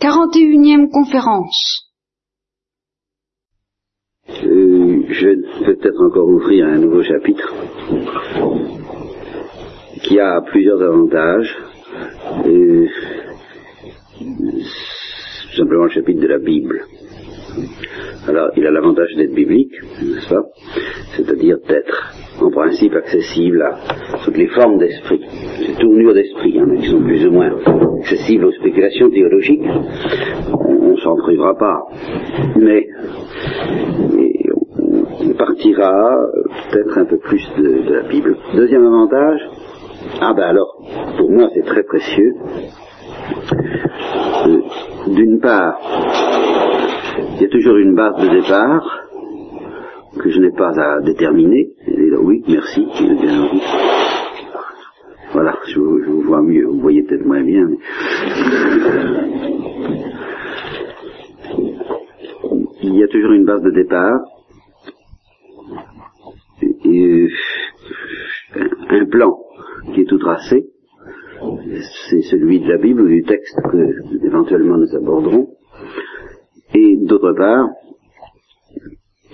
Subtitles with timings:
[0.00, 1.90] 41e conférence.
[4.30, 7.52] Euh, je vais peut-être encore ouvrir un nouveau chapitre
[10.02, 11.54] qui a plusieurs avantages.
[12.46, 12.88] Euh,
[15.54, 16.86] simplement le chapitre de la Bible.
[18.26, 20.44] Alors, il a l'avantage d'être biblique, n'est-ce pas?
[21.16, 25.20] C'est-à-dire d'être, en principe, accessible à toutes les formes d'esprit,
[25.58, 27.50] ces tournures d'esprit, hein, qui sont plus ou moins
[28.00, 29.66] accessibles aux spéculations théologiques.
[30.52, 31.78] On, ne s'en privera pas.
[32.56, 32.86] Mais
[35.22, 36.18] on partira
[36.70, 38.36] peut-être un peu plus de, de la Bible.
[38.54, 39.40] Deuxième avantage,
[40.20, 40.76] ah ben alors,
[41.18, 42.34] pour moi c'est très précieux.
[44.46, 44.60] Euh,
[45.08, 45.78] d'une part,
[47.34, 49.09] il y a toujours une base de départ
[50.18, 51.70] que je n'ai pas à déterminer.
[52.22, 52.86] oui, merci,
[55.32, 57.68] Voilà, je vous, vois mieux, vous voyez peut-être moins bien.
[62.82, 64.20] Il y a toujours une base de départ
[66.84, 67.28] et
[68.90, 69.38] un plan
[69.94, 70.66] qui est tout tracé.
[72.10, 75.48] C'est celui de la Bible ou du texte que éventuellement nous aborderons.
[76.74, 77.79] Et d'autre part, bien,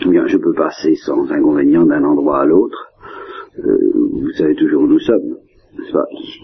[0.00, 2.88] je peux passer sans inconvénient d'un endroit à l'autre.
[3.58, 5.36] Euh, vous savez toujours où nous sommes.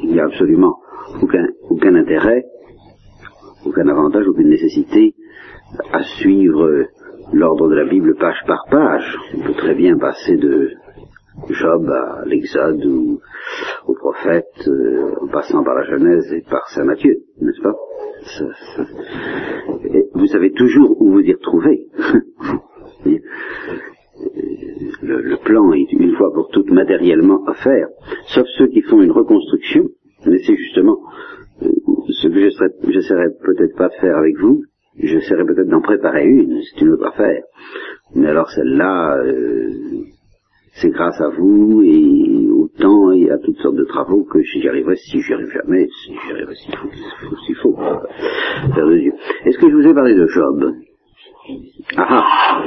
[0.03, 0.79] Il n'y a absolument
[1.23, 2.45] aucun, aucun intérêt,
[3.67, 5.15] aucun avantage, aucune nécessité
[5.93, 6.87] à suivre
[7.33, 9.19] l'ordre de la Bible page par page.
[9.37, 10.71] On peut très bien passer de
[11.49, 13.21] Job à l'Exode ou
[13.87, 17.75] au prophète, euh, en passant par la Genèse et par Saint Matthieu, n'est-ce pas?
[20.15, 21.89] Vous savez toujours où vous y retrouver.
[25.03, 27.89] le, plan est une fois pour toutes matériellement à faire,
[28.27, 29.89] sauf ceux qui font une reconstruction,
[30.27, 30.99] mais c'est justement
[31.63, 31.69] euh,
[32.09, 34.63] ce que j'essaierai peut-être pas de faire avec vous,
[34.99, 37.43] j'essaierai peut-être d'en préparer une, c'est une autre affaire.
[38.15, 39.71] Mais alors celle-là, euh,
[40.75, 44.67] c'est grâce à vous et au temps et à toutes sortes de travaux que j'y
[44.69, 46.55] arriverai si j'y arrive jamais, si j'y arriverai
[47.63, 49.13] faut, faire de Dieu.
[49.45, 50.73] Est-ce que je vous ai parlé de Job?
[51.97, 52.63] Ah ah,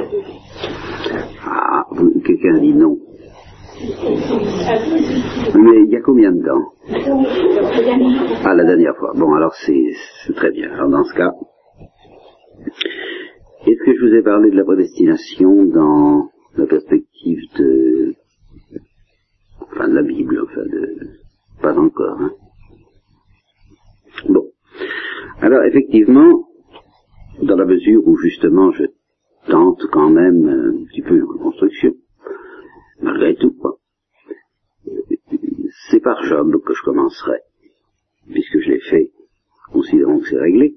[1.44, 1.86] ah
[2.24, 2.98] quelqu'un dit non.
[5.54, 6.72] Mais il y a combien de temps?
[8.44, 9.12] Ah, la dernière fois.
[9.14, 10.70] Bon, alors c'est très bien.
[10.72, 11.32] Alors dans ce cas,
[13.66, 18.14] est-ce que je vous ai parlé de la prédestination dans la perspective de,
[19.62, 20.96] enfin de la Bible, enfin de,
[21.62, 22.20] pas encore.
[22.20, 22.32] Hein?
[24.28, 24.44] Bon.
[25.40, 26.46] Alors effectivement,
[27.42, 28.84] dans la mesure où justement je
[29.48, 31.94] tente quand même un petit peu une reconstruction,
[33.00, 33.78] malgré tout, quoi.
[35.90, 37.38] C'est par Job que je commencerai,
[38.30, 39.12] puisque je l'ai fait,
[39.72, 40.76] considérons que c'est réglé,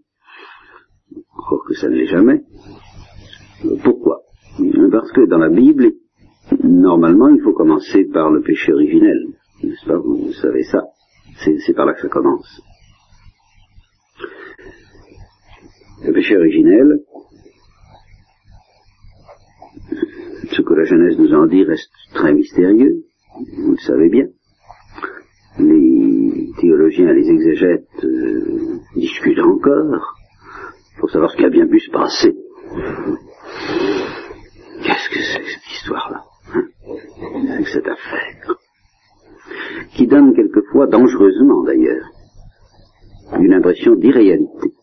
[1.36, 2.42] encore que ça ne l'est jamais.
[3.84, 4.22] Pourquoi?
[4.92, 5.94] Parce que dans la Bible,
[6.64, 9.28] normalement, il faut commencer par le péché originel.
[9.64, 9.98] N'est-ce pas?
[9.98, 10.84] Vous, savez ça.
[11.66, 12.62] C'est par là que ça commence.
[16.06, 17.00] Le péché originel,
[20.52, 23.04] ce que la Genèse nous en dit reste très mystérieux,
[23.58, 24.26] vous le savez bien.
[25.60, 30.16] Les théologiens et les exégètes euh, discutent encore
[31.00, 32.36] pour savoir ce qui a bien pu se passer.
[34.84, 36.24] Qu'est-ce que c'est cette histoire-là
[36.54, 38.56] hein que cette affaire
[39.96, 42.06] qui donne quelquefois, dangereusement d'ailleurs,
[43.40, 44.74] une impression d'irréalité.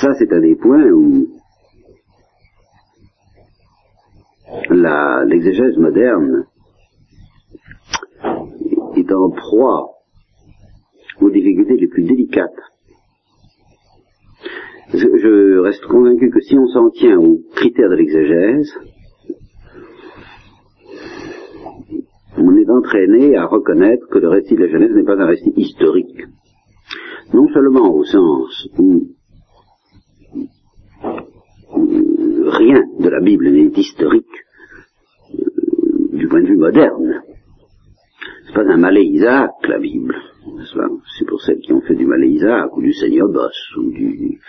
[0.00, 1.28] Ça, c'est un des points où
[4.70, 6.46] l'exégèse moderne
[8.96, 9.90] est en proie
[11.20, 12.60] aux difficultés les plus délicates
[14.94, 18.72] je, reste convaincu que si on s'en tient aux critères de l'exégèse,
[22.38, 25.52] on est entraîné à reconnaître que le récit de la Genèse n'est pas un récit
[25.56, 26.24] historique.
[27.34, 29.08] Non seulement au sens où
[31.76, 34.26] rien de la Bible n'est historique
[35.34, 37.22] euh, du point de vue moderne.
[38.46, 40.14] C'est pas un malais Isaac, la Bible.
[41.18, 44.40] C'est pour celles qui ont fait du malais Isaac, ou du Seigneur Boss, ou du...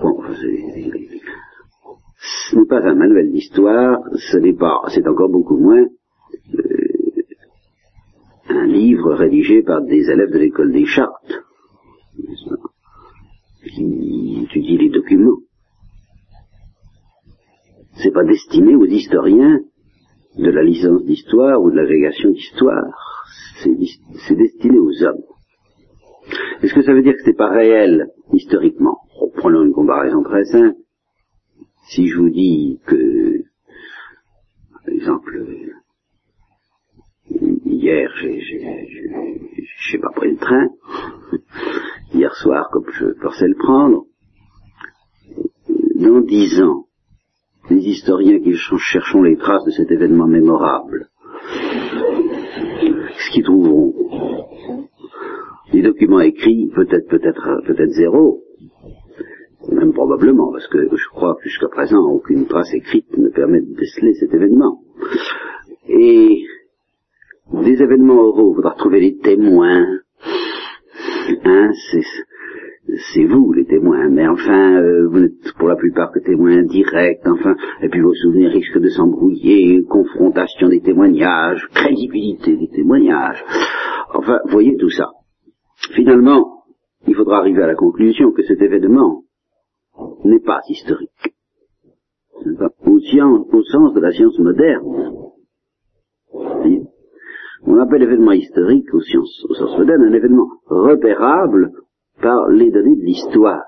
[0.00, 0.34] Pourquoi
[2.20, 5.84] Ce n'est pas un manuel d'histoire, ce n'est pas, c'est encore beaucoup moins
[6.54, 6.88] euh,
[8.48, 11.44] un livre rédigé par des élèves de l'école des chartes,
[13.62, 15.38] qui étudient les documents.
[18.02, 19.60] C'est pas destiné aux historiens
[20.36, 23.18] de la licence d'histoire ou de l'agrégation d'histoire
[23.62, 25.22] c'est destiné aux hommes.
[26.62, 28.98] Est-ce que ça veut dire que c'est pas réel historiquement?
[29.36, 30.76] Prenons une comparaison très simple.
[31.90, 33.44] Si je vous dis que,
[34.72, 35.46] par exemple,
[37.64, 40.68] hier, je sais pas pris le train,
[42.12, 44.04] hier soir, comme je pensais le prendre,
[45.96, 46.87] dans dix ans,
[47.70, 51.08] les historiens qui cherchons les traces de cet événement mémorable,
[53.18, 53.94] ce qu'ils trouveront
[55.72, 58.42] Les documents écrits, peut-être, peut-être, peut-être zéro,
[59.70, 63.74] même probablement, parce que je crois que jusqu'à présent, aucune trace écrite ne permet de
[63.74, 64.80] déceler cet événement.
[65.88, 66.44] Et
[67.52, 69.86] des événements oraux, il faudra trouver les témoins.
[71.44, 72.02] Hein, c'est
[73.26, 77.54] vous les témoins, mais enfin, euh, vous n'êtes pour la plupart que témoins directs, enfin,
[77.82, 83.44] et puis vos souvenirs risquent de s'embrouiller, confrontation des témoignages, crédibilité des témoignages,
[84.14, 85.10] enfin, voyez tout ça.
[85.94, 86.64] Finalement,
[87.06, 89.22] il faudra arriver à la conclusion que cet événement
[90.24, 91.34] n'est pas historique.
[92.86, 92.96] Au,
[93.52, 94.84] au sens de la science moderne.
[97.66, 101.72] On appelle l'événement historique au, au sens moderne un événement repérable
[102.20, 103.64] par les données de l'histoire,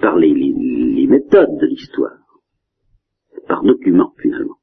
[0.00, 0.34] par les,
[1.08, 2.18] méthodes de l'histoire,
[3.46, 4.56] par document finalement.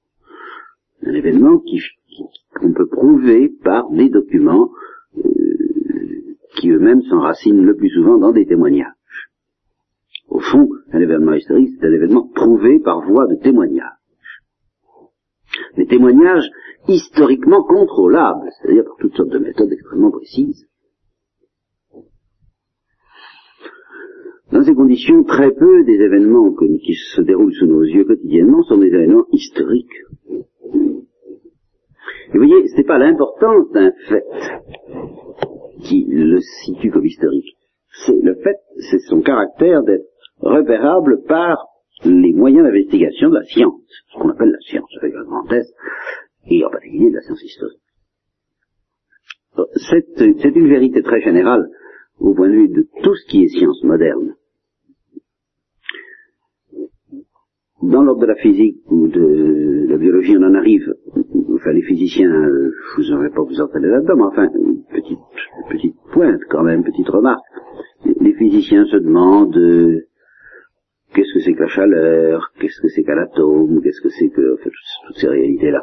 [1.05, 1.61] Un événement
[2.55, 4.69] qu'on peut prouver par des documents
[5.17, 5.29] euh,
[6.55, 8.93] qui eux-mêmes s'enracinent le plus souvent dans des témoignages.
[10.27, 13.93] Au fond, un événement historique, c'est un événement prouvé par voie de témoignage.
[15.77, 16.49] Des témoignages
[16.87, 20.68] historiquement contrôlables, c'est-à-dire par toutes sortes de méthodes extrêmement précises.
[24.59, 28.77] Dans ces conditions, très peu des événements qui se déroulent sous nos yeux quotidiennement sont
[28.77, 30.03] des événements historiques.
[30.33, 34.25] Et vous voyez, ce n'est pas l'importance d'un fait
[35.83, 37.55] qui le situe comme historique.
[38.05, 38.57] C'est le fait,
[38.91, 40.03] c'est son caractère d'être
[40.41, 41.65] repérable par
[42.03, 43.79] les moyens d'investigation de la science,
[44.11, 45.73] ce qu'on appelle la science avec un grand S,
[46.49, 47.79] et en particulier de la science historique.
[49.89, 51.69] C'est une vérité très générale
[52.19, 54.35] au point de vue de tout ce qui est science moderne.
[57.81, 60.93] Dans l'ordre de la physique ou de la biologie, on en arrive,
[61.53, 64.49] enfin les physiciens, euh, vous aurais pas vous entendre là-dedans, mais enfin,
[64.91, 65.19] petite,
[65.69, 67.43] petite pointe quand même, petite remarque.
[68.19, 70.07] Les physiciens se demandent euh,
[71.13, 74.55] qu'est-ce que c'est que la chaleur, qu'est-ce que c'est qu'un atome, qu'est-ce que c'est que,
[74.55, 74.69] enfin,
[75.07, 75.81] toutes ces réalités-là.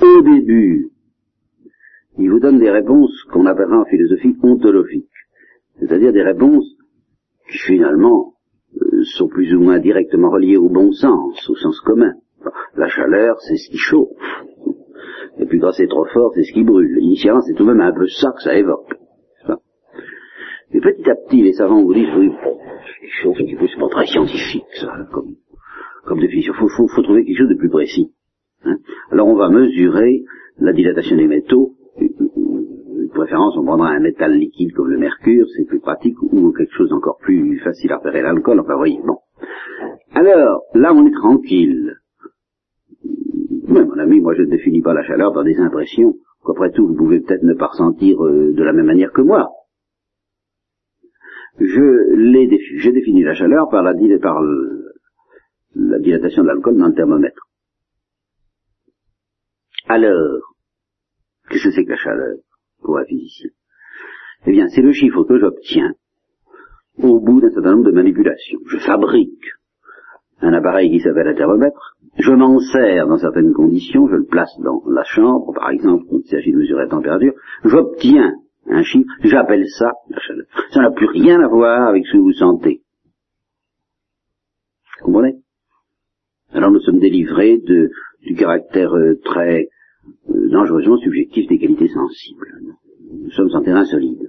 [0.00, 0.88] Au début,
[2.18, 5.08] ils vous donnent des réponses qu'on appellera en philosophie ontologiques,
[5.80, 6.76] c'est-à-dire des réponses
[7.50, 8.33] qui finalement
[9.16, 12.14] sont plus ou moins directement reliés au bon sens, au sens commun.
[12.76, 14.08] La chaleur, c'est ce qui chauffe.
[15.38, 16.98] Et puis quand c'est trop fort, c'est ce qui brûle.
[17.00, 18.94] Initialement, c'est tout de même un peu ça que ça évoque.
[20.72, 22.58] Et petit à petit, les savants vous disent, oui, bon,
[23.22, 25.36] chauffe petit peu, c'est pas très scientifique, ça, comme,
[26.04, 26.52] comme définition.
[26.52, 28.12] Il faut, faut, trouver quelque chose de plus précis.
[28.64, 28.76] Hein.
[29.12, 30.24] Alors on va mesurer
[30.58, 31.74] la dilatation des métaux
[33.14, 36.92] préférence, on prendra un métal liquide comme le mercure, c'est plus pratique, ou quelque chose
[36.92, 39.18] encore plus facile à repérer l'alcool, enfin voyez, bon.
[40.12, 41.96] Alors, là on est tranquille.
[43.68, 46.14] Mais mon ami, moi je ne définis pas la chaleur par des impressions,
[46.44, 49.50] qu'après tout vous pouvez peut-être ne pas ressentir euh, de la même manière que moi.
[51.58, 52.48] Je l'ai
[52.78, 54.42] j'ai défini la chaleur par la, par
[55.74, 57.48] la dilatation de l'alcool dans le thermomètre.
[59.86, 60.40] Alors,
[61.48, 62.36] qu'est-ce que c'est que la chaleur?
[63.06, 63.50] Physicien
[64.46, 65.94] Eh bien, c'est le chiffre que j'obtiens
[66.98, 68.60] au bout d'un certain nombre de manipulations.
[68.66, 69.44] Je fabrique
[70.40, 74.52] un appareil qui s'appelle un thermomètre, je m'en sers dans certaines conditions, je le place
[74.60, 78.34] dans la chambre, par exemple, quand il s'agit de mesurer la température, j'obtiens
[78.66, 80.46] un chiffre, j'appelle ça la chaleur.
[80.70, 82.82] Ça n'a plus rien à voir avec ce que vous sentez.
[85.00, 85.36] Vous comprenez?
[86.52, 87.90] Alors nous sommes délivrés de,
[88.22, 89.68] du caractère euh, très
[90.28, 92.53] euh, dangereusement subjectif des qualités sensibles.
[93.36, 94.28] Nous sommes en terrain solide.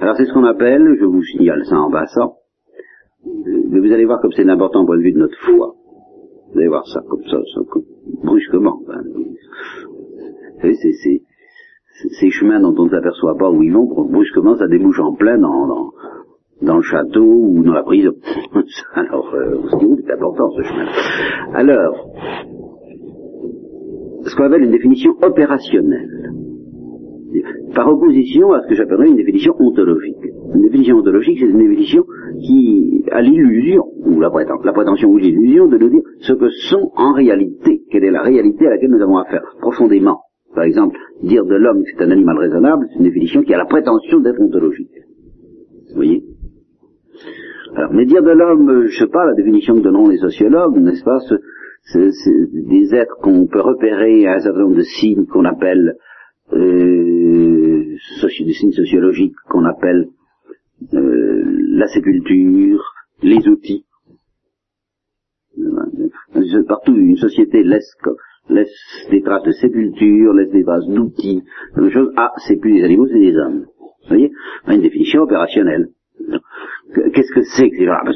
[0.00, 2.36] Alors c'est ce qu'on appelle, je vous signale ça en passant,
[3.24, 5.74] mais vous allez voir comme c'est important au point de vue de notre foi.
[6.52, 7.38] Vous allez voir ça comme ça,
[8.22, 8.80] brusquement.
[10.62, 11.22] Vous c'est,
[12.10, 15.38] ces chemins dont on ne s'aperçoit pas où ils vont, brusquement ça débouche en plein
[15.38, 15.92] dans,
[16.60, 18.12] dans, le château ou dans la prison.
[18.94, 19.62] Alors, euh,
[20.04, 20.86] c'est important ce chemin.
[21.54, 22.10] Alors,
[24.24, 26.32] ce qu'on appelle une définition opérationnelle,
[27.74, 30.24] par opposition à ce que j'appellerais une définition ontologique.
[30.54, 32.04] Une définition ontologique, c'est une définition
[32.40, 37.12] qui a l'illusion, ou la, prétention ou l'illusion de nous dire ce que sont en
[37.12, 40.20] réalité, quelle est la réalité à laquelle nous avons affaire, profondément,
[40.54, 43.58] Par exemple, dire de l'homme que c'est un animal raisonnable, c'est une définition qui a
[43.58, 44.90] la prétention d'être ontologique.
[45.90, 46.24] Vous voyez?
[47.74, 51.04] Alors, mais dire de l'homme, je sais pas, la définition que donnent les sociologues, n'est-ce
[51.04, 51.18] pas,
[51.84, 52.08] c'est
[52.52, 55.96] des êtres qu'on peut repérer à un certain nombre de signes qu'on appelle
[56.52, 57.96] euh,
[58.40, 60.08] des signes sociologiques qu'on appelle
[60.94, 62.82] euh, la sépulture,
[63.22, 63.84] les outils.
[66.66, 67.94] Partout, une société laisse,
[68.48, 68.70] laisse
[69.10, 71.42] des traces de sépulture, laisse des traces d'outils,
[71.74, 72.12] quelque chose.
[72.16, 73.66] Ah, c'est plus des animaux, c'est des hommes.
[73.78, 74.32] Vous voyez?
[74.68, 75.88] Une définition opérationnelle.
[77.14, 78.12] Qu'est-ce que c'est que ces gens-là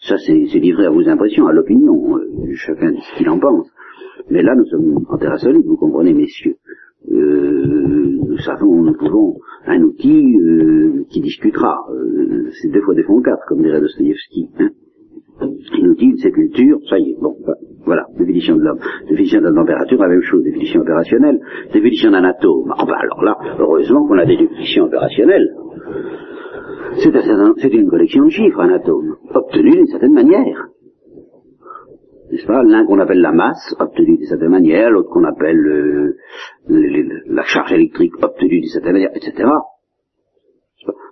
[0.00, 2.16] Ça, c'est livré à vos impressions, à l'opinion.
[2.16, 3.68] Euh, chacun ce qu'il en pense.
[4.30, 6.56] Mais là, nous sommes en solide, vous comprenez, messieurs.
[7.10, 11.86] Euh, nous savons, nous pouvons, un outil euh, qui discutera.
[11.90, 14.48] Euh, c'est deux fois des fonds quatre, comme dirait Dostoevsky.
[14.58, 14.70] Hein
[15.40, 17.36] un outil, une sépulture, ça y est, bon,
[17.84, 18.78] voilà, définition de l'homme.
[19.08, 21.38] Définition de la température, la même chose, définition opérationnelle,
[21.72, 22.72] définition d'un atome.
[22.76, 25.54] Ah ben alors là, heureusement qu'on a des définitions opérationnelles.
[26.96, 30.68] C'est une collection de chiffres, un atome, obtenu d'une certaine manière
[32.30, 36.14] n'est-ce pas L'un qu'on appelle la masse, obtenue d'une certaine manière, l'autre qu'on appelle
[36.68, 39.48] la charge électrique, obtenue d'une certaine manière, etc.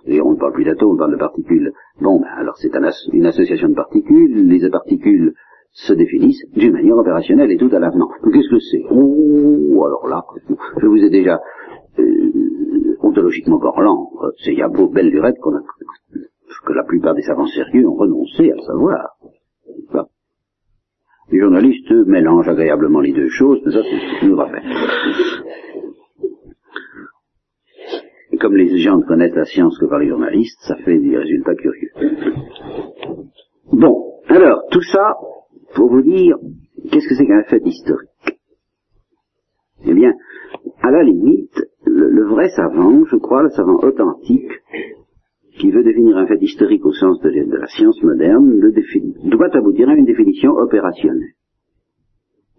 [0.05, 1.71] D'ailleurs, on ne parle plus d'atomes, on parle de particules.
[1.99, 2.71] Bon, ben, alors c'est
[3.13, 5.33] une association de particules, les particules
[5.71, 8.09] se définissent d'une manière opérationnelle et tout à l'avenant.
[8.31, 8.83] Qu'est-ce que c'est?
[8.91, 10.23] Oh, alors là,
[10.81, 11.39] je vous ai déjà,
[11.99, 14.09] euh, ontologiquement parlant,
[14.43, 15.61] c'est il y beau qu'on a,
[16.65, 19.17] que la plupart des savants sérieux ont renoncé à savoir.
[21.31, 24.63] Les journalistes mélangent agréablement les deux choses, mais ça c'est une autre affaire.
[28.31, 31.17] Et comme les gens ne connaissent la science que par les journalistes, ça fait des
[31.17, 31.91] résultats curieux.
[33.71, 35.15] Bon, alors, tout ça
[35.73, 36.37] pour vous dire,
[36.91, 38.39] qu'est-ce que c'est qu'un fait historique
[39.85, 40.13] Eh bien,
[40.81, 44.51] à la limite, le vrai savant, je crois, le savant authentique,
[45.59, 48.59] qui veut définir un fait historique au sens de, la science moderne,
[49.23, 51.33] doit aboutir à une définition opérationnelle.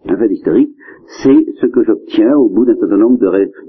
[0.05, 0.75] Un fait historique,
[1.23, 3.19] c'est ce que j'obtiens au bout d'un certain nombre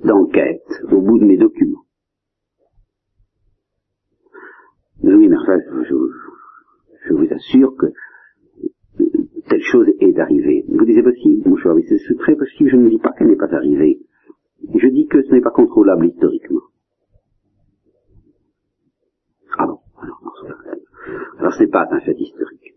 [0.05, 1.85] d'enquêtes, au bout de mes documents.
[5.03, 5.59] Oui, mais enfin,
[5.89, 5.95] je,
[7.09, 9.05] je vous assure que euh,
[9.49, 10.65] telle chose est arrivée.
[10.69, 13.55] Vous disiez possible, mon cher, c'est très possible, je ne dis pas qu'elle n'est pas
[13.55, 14.01] arrivée.
[14.75, 16.63] Je dis que ce n'est pas contrôlable historiquement.
[21.49, 22.75] Alors ce n'est pas un fait historique.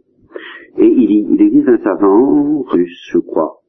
[0.78, 3.60] Et il, existe un savant russe, je crois,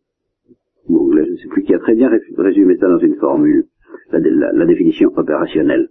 [0.88, 3.66] bon, je ne sais plus, qui a très bien résumé ça dans une formule,
[4.12, 5.88] la, définition opérationnelle.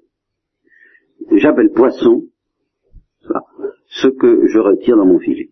[1.34, 2.24] J'appelle poisson
[3.88, 5.50] ce que je retire dans mon filet.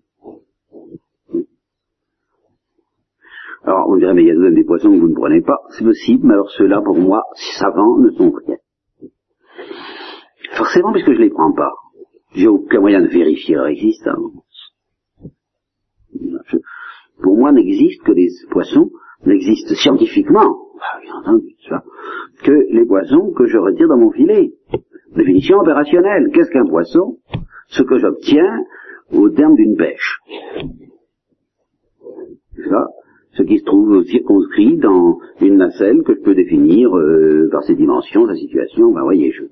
[3.64, 5.60] Alors, on dirait, mais il y a des poissons que vous ne prenez pas.
[5.78, 7.24] C'est possible, mais alors ceux-là, pour moi,
[7.60, 8.56] savants, ne sont rien.
[10.56, 11.74] Forcément, puisque je ne les prends pas
[12.34, 14.34] j'ai aucun moyen de vérifier leur existence.
[17.22, 18.92] pour moi, n'existe que les poissons,
[19.26, 20.58] n'existent scientifiquement,
[21.02, 21.56] bien entendu,
[22.44, 24.54] que les poissons que je retire dans mon filet.
[25.16, 26.30] Définition opérationnelle.
[26.34, 27.18] Qu'est-ce qu'un poisson?
[27.68, 28.64] Ce que j'obtiens
[29.12, 30.20] au terme d'une pêche.
[32.70, 32.88] Ça,
[33.34, 37.76] ce qui se trouve circonscrit dans une nacelle que je peux définir euh, par ses
[37.76, 38.92] dimensions, sa situation.
[38.92, 39.44] Ben voyez, je,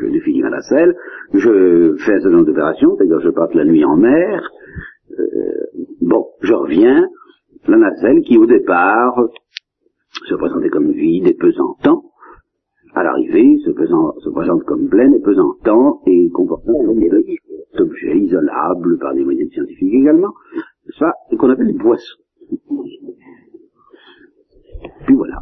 [0.00, 0.94] je définis ma nacelle,
[1.34, 4.50] je fais un certain nombre d'opérations, c'est-à-dire je passe la nuit en mer,
[5.18, 5.24] euh,
[6.00, 7.08] bon, je reviens,
[7.66, 9.20] la nacelle qui au départ
[10.26, 12.04] se présentait comme vide et pesantant,
[12.94, 17.10] à l'arrivée se, se, présente comme pleine et pesantant et comportant des
[17.78, 20.32] objets isolables par des moyens scientifiques également,
[20.98, 22.18] ça qu'on appelle les poissons.
[25.06, 25.40] Puis voilà.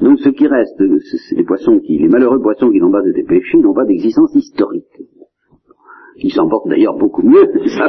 [0.00, 0.80] Donc ce qui reste,
[1.32, 4.84] les poissons qui, les malheureux poissons qui n'ont pas été pêchés n'ont pas d'existence historique.
[6.16, 7.88] Ils s'en portent d'ailleurs beaucoup mieux, ça,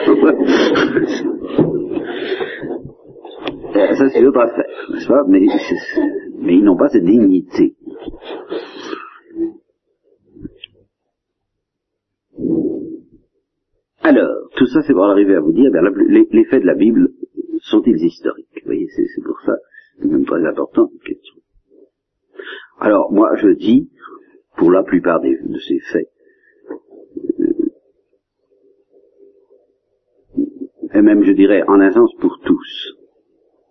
[3.76, 5.24] euh, ça c'est autre affaire, n'est-ce pas?
[5.28, 5.46] Mais,
[6.56, 7.76] ils n'ont pas cette dignité.
[14.02, 16.76] Alors, tout ça c'est pour arriver à vous dire, ben, les, les, faits de la
[16.76, 17.10] Bible
[17.62, 18.48] sont-ils historiques?
[18.64, 19.58] Vous voyez, c'est pour ça,
[20.00, 21.36] c'est même très important question.
[22.80, 23.90] Alors, moi, je dis,
[24.56, 26.10] pour la plupart de ces faits,
[27.40, 27.68] euh,
[30.94, 32.94] et même, je dirais, en un sens pour tous,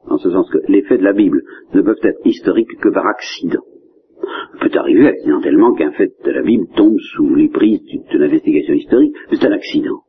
[0.09, 1.43] en ce sens que les faits de la Bible
[1.75, 3.63] ne peuvent être historiques que par accident.
[4.55, 8.75] Il peut arriver accidentellement qu'un fait de la Bible tombe sous les prises d'une investigation
[8.75, 10.03] historique, c'est un accident.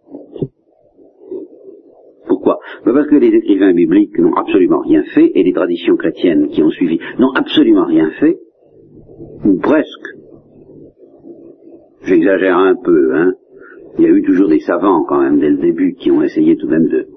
[2.28, 2.60] Pourquoi?
[2.86, 6.62] Ben Parce que les écrivains bibliques n'ont absolument rien fait et les traditions chrétiennes qui
[6.64, 8.38] ont suivi n'ont absolument rien fait,
[9.46, 10.18] ou presque.
[12.04, 13.34] J'exagère un peu, hein.
[13.98, 16.56] Il y a eu toujours des savants quand même dès le début qui ont essayé
[16.56, 17.08] tout de même de,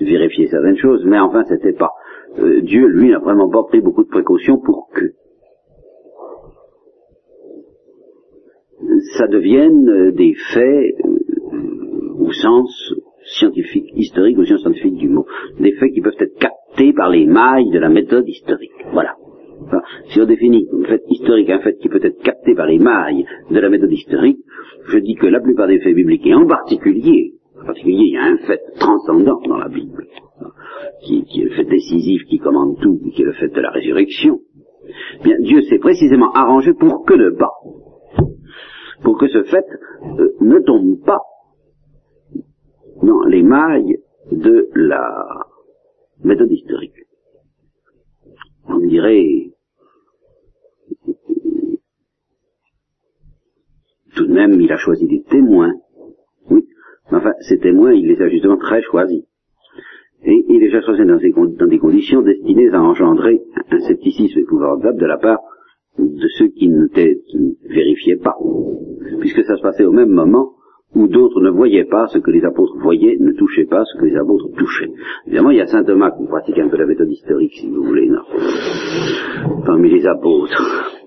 [0.00, 1.90] vérifier certaines choses, mais enfin c'était pas.
[2.38, 5.12] Euh, Dieu, lui, n'a vraiment pas pris beaucoup de précautions pour que
[9.18, 15.26] ça devienne euh, des faits euh, au sens scientifique, historique, au sens scientifique du mot.
[15.58, 18.70] Des faits qui peuvent être captés par les mailles de la méthode historique.
[18.92, 19.16] Voilà.
[19.68, 22.78] Enfin, si on définit un fait historique un fait qui peut être capté par les
[22.78, 24.38] mailles de la méthode historique,
[24.88, 28.16] je dis que la plupart des faits bibliques, et en particulier, en particulier, il y
[28.16, 30.06] a un fait transcendant dans la Bible,
[31.04, 33.70] qui, qui est le fait décisif qui commande tout, qui est le fait de la
[33.70, 34.40] résurrection.
[35.22, 37.52] Bien, Dieu s'est précisément arrangé pour que ne pas,
[39.02, 39.66] pour que ce fait
[40.18, 41.20] euh, ne tombe pas
[43.02, 43.98] dans les mailles
[44.32, 45.44] de la
[46.24, 46.94] méthode historique.
[48.66, 49.50] On dirait
[54.18, 55.72] tout de même il a choisi des témoins.
[56.50, 56.64] Oui,
[57.10, 59.24] enfin ces témoins il les a justement très choisis.
[60.24, 64.40] Et il les a choisis dans, des, dans des conditions destinées à engendrer un scepticisme
[64.40, 65.38] épouvantable de la part
[65.98, 66.86] de ceux qui ne
[67.68, 68.34] vérifiaient pas,
[69.20, 70.54] puisque ça se passait au même moment
[70.94, 74.06] où d'autres ne voyaient pas ce que les apôtres voyaient, ne touchaient pas ce que
[74.06, 74.90] les apôtres touchaient.
[75.26, 77.82] Évidemment, il y a saint Thomas qui pratique un peu la méthode historique, si vous
[77.82, 78.22] voulez, non,
[79.64, 80.97] parmi les apôtres.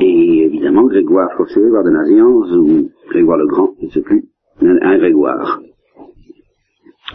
[0.00, 4.24] Et évidemment, Grégoire, Grégoire de Nazianze, ou Grégoire le Grand, je ne sais plus,
[4.62, 5.60] un Grégoire,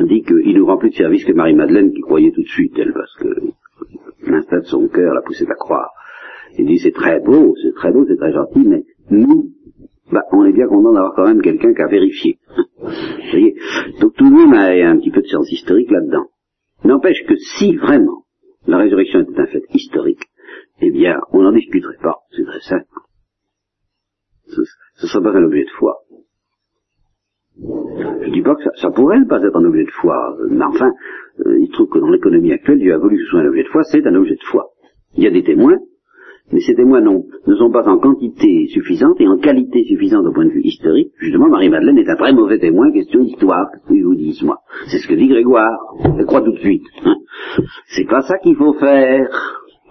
[0.04, 2.94] dit qu'il nous rend plus de service que Marie-Madeleine qui croyait tout de suite, elle,
[2.94, 3.28] parce que
[4.30, 5.90] l'instinct de son cœur l'a poussé à croire.
[6.58, 9.52] Il dit c'est très beau, c'est très beau, c'est très gentil, mais nous,
[10.12, 12.38] bah, on est bien content d'avoir quand même quelqu'un qui a vérifié.
[12.78, 13.56] Vous voyez
[14.00, 16.28] Donc tout le monde a un petit peu de science historique là-dedans.
[16.84, 18.26] N'empêche que si vraiment
[18.68, 20.22] la résurrection était un fait historique,
[20.82, 22.86] eh bien, on n'en discuterait pas, c'est très simple.
[24.48, 25.98] Ce ne serait pas un objet de foi.
[27.58, 30.36] Je ne dis pas que ça, ça, pourrait ne pas être un objet de foi,
[30.50, 30.92] mais enfin,
[31.46, 33.64] euh, il trouve que dans l'économie actuelle, Dieu a voulu que ce soit un objet
[33.64, 34.72] de foi, c'est un objet de foi.
[35.16, 35.78] Il y a des témoins,
[36.52, 40.32] mais ces témoins non, ne sont pas en quantité suffisante et en qualité suffisante au
[40.32, 41.12] point de vue historique.
[41.18, 45.08] Justement, Marie-Madeleine est un très mauvais témoin, question d'histoire, qu'est-ce vous dis, moi C'est ce
[45.08, 45.78] que dit Grégoire,
[46.18, 46.86] elle croit tout de suite.
[47.06, 47.16] Hein.
[47.88, 49.30] C'est pas ça qu'il faut faire.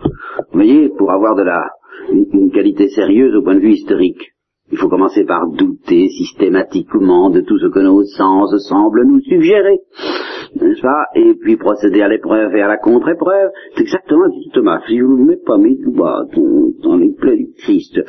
[0.03, 1.71] Vous voyez, pour avoir de la
[2.11, 4.33] une, qualité sérieuse au point de vue historique.
[4.71, 9.79] Il faut commencer par douter systématiquement de tout ce que nos sens semblent nous suggérer,
[10.57, 11.05] n'est-ce pas?
[11.15, 13.51] Et puis procéder à l'épreuve et à la contre-épreuve.
[13.75, 14.81] C'est exactement dit Thomas.
[14.87, 16.25] Si je ne mets pas mes doigts
[16.83, 18.01] dans les plaies du Christ,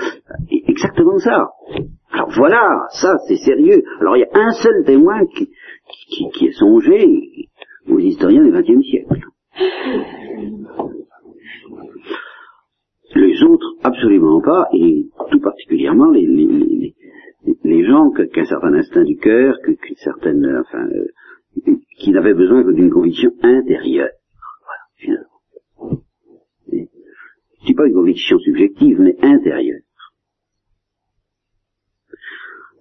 [0.50, 1.50] exactement ça.
[2.12, 3.84] Alors voilà, ça c'est sérieux.
[4.00, 5.50] Alors il y a un seul témoin qui,
[6.10, 7.50] qui, qui est songé
[7.89, 9.19] aux historiens du XXe siècle.
[13.15, 19.96] Les autres, absolument pas, et tout particulièrement les, gens qu'un certain instinct du cœur, qu'une
[19.98, 24.10] certaine, enfin, euh, qui n'avaient besoin que d'une conviction intérieure.
[24.63, 26.02] Voilà, finalement.
[27.65, 29.82] Dis pas une conviction subjective, mais intérieure.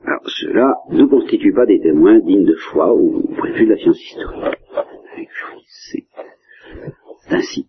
[0.04, 3.22] Alors, cela ne constitue pas des témoins dignes de foi au
[3.54, 4.58] vue de la science historique.
[5.66, 6.06] C'est
[7.30, 7.68] ainsi.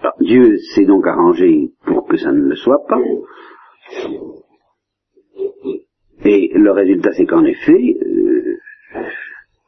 [0.00, 3.02] Alors, Dieu s'est donc arrangé pour que ça ne le soit pas.
[6.24, 8.56] Et le résultat, c'est qu'en effet, euh,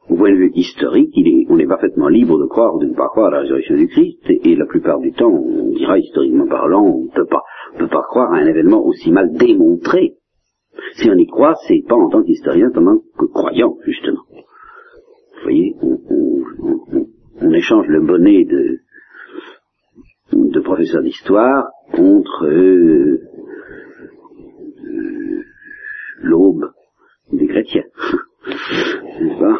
[0.09, 2.87] au point de vue historique, il est, on est parfaitement libre de croire ou de
[2.87, 5.99] ne pas croire à la résurrection du Christ, et, la plupart du temps, on dira
[5.99, 7.43] historiquement parlant, on ne peut pas,
[7.75, 10.15] on peut pas croire à un événement aussi mal démontré.
[10.95, 12.81] Si on y croit, c'est pas en tant qu'historien, tant
[13.19, 14.23] que croyant, justement.
[14.31, 16.43] Vous voyez, on, on,
[16.91, 17.07] on,
[17.41, 18.79] on échange le bonnet de
[20.65, 23.21] professeur d'histoire contre euh,
[26.21, 26.71] l'aube
[27.31, 27.85] des chrétiens.
[29.39, 29.57] Pas?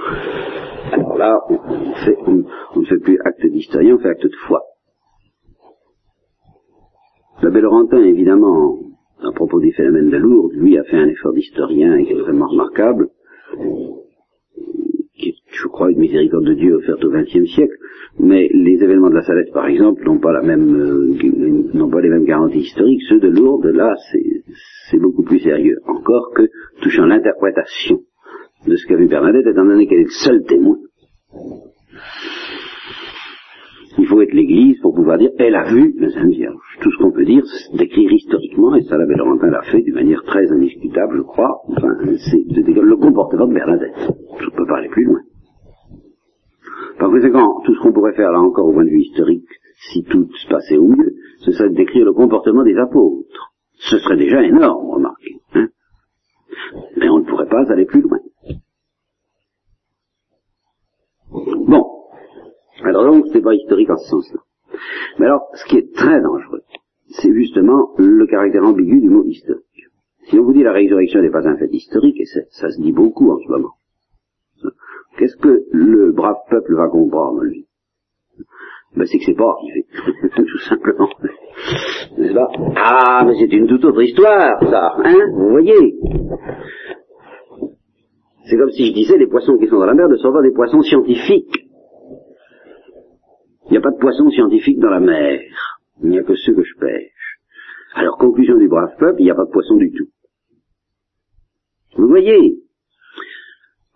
[0.91, 4.61] Alors là, on, ne fait plus acte d'historien, on fait acte de foi.
[7.41, 8.79] L'abbé Laurentin, évidemment,
[9.21, 13.09] à propos des phénomènes de Lourdes, lui a fait un effort d'historien extrêmement remarquable,
[15.61, 17.75] je crois, une miséricorde de Dieu offerte au XXe siècle,
[18.19, 22.25] mais les événements de la Salette, par exemple, n'ont pas la même, euh, les mêmes
[22.25, 23.01] garanties historiques.
[23.09, 23.95] Ceux de Lourdes, là,
[24.89, 25.77] c'est beaucoup plus sérieux.
[25.87, 26.43] Encore que
[26.81, 28.01] touchant l'interprétation
[28.67, 30.77] de ce qu'a vu Bernadette, étant donné qu'elle est le seul témoin.
[33.97, 36.77] Il faut être l'Église pour pouvoir dire, elle a vu la Sainte Vierge.
[36.81, 39.95] Tout ce qu'on peut dire, c'est d'écrire historiquement, et ça, l'abbé Laurentin l'a fait d'une
[39.95, 41.61] manière très indiscutable, je crois.
[41.69, 41.87] Enfin,
[42.29, 43.95] c'est le comportement de Bernadette.
[44.39, 45.19] Je ne peux pas aller plus loin.
[47.15, 49.47] Conséquent, tout ce qu'on pourrait faire là encore au point de vue historique,
[49.89, 53.53] si tout se passait au mieux, ce serait de décrire le comportement des apôtres.
[53.75, 55.39] Ce serait déjà énorme, remarquez.
[55.53, 55.69] Hein
[56.97, 58.19] Mais on ne pourrait pas aller plus loin.
[61.31, 61.85] Bon.
[62.83, 64.41] Alors donc, c'est pas historique en ce sens-là.
[65.17, 66.63] Mais alors, ce qui est très dangereux,
[67.11, 69.63] c'est justement le caractère ambigu du mot historique.
[70.23, 72.91] Si on vous dit la résurrection n'est pas un fait historique, et ça se dit
[72.91, 73.75] beaucoup en ce moment,
[75.17, 77.67] qu'est-ce que le brave peuple va comprendre, lui?
[78.95, 79.85] Ben, c'est que c'est pas arrivé,
[80.35, 81.09] tout simplement.
[82.17, 82.47] N'est-ce pas?
[82.77, 85.31] Ah, mais c'est une toute autre histoire, ça, hein?
[85.33, 85.95] Vous voyez?
[88.45, 90.41] C'est comme si je disais, les poissons qui sont dans la mer ne sont pas
[90.41, 91.67] des poissons scientifiques.
[93.67, 95.41] Il n'y a pas de poissons scientifiques dans la mer.
[96.03, 97.39] Il n'y a que ceux que je pêche.
[97.95, 100.07] Alors, conclusion du brave peuple, il n'y a pas de poisson du tout.
[101.97, 102.59] Vous voyez?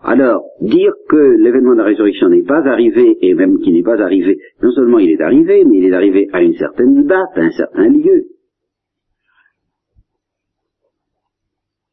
[0.01, 4.01] Alors, dire que l'événement de la résurrection n'est pas arrivé, et même qu'il n'est pas
[4.01, 7.41] arrivé, non seulement il est arrivé, mais il est arrivé à une certaine date, à
[7.41, 8.27] un certain lieu.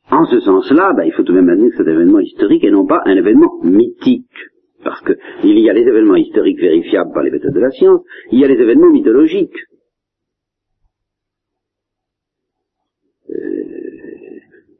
[0.08, 2.70] En ce sens-là, ben, il faut tout de même admettre que cet événement historique et
[2.70, 4.30] non pas un événement mythique.
[4.84, 8.38] Parce qu'il y a les événements historiques vérifiables par les méthodes de la science, il
[8.38, 9.56] y a les événements mythologiques.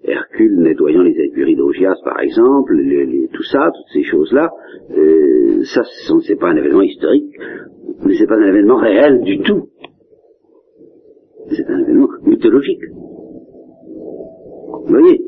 [0.06, 2.76] Hercule nettoyant les écuries d'Augias, par exemple,
[3.32, 4.50] tout ça, toutes ces choses-là,
[4.96, 5.82] euh, ça,
[6.22, 7.34] c'est pas un événement historique,
[8.04, 9.68] mais c'est pas un événement réel du tout.
[11.50, 12.80] C'est un événement mythologique.
[14.86, 15.20] Vous voyez?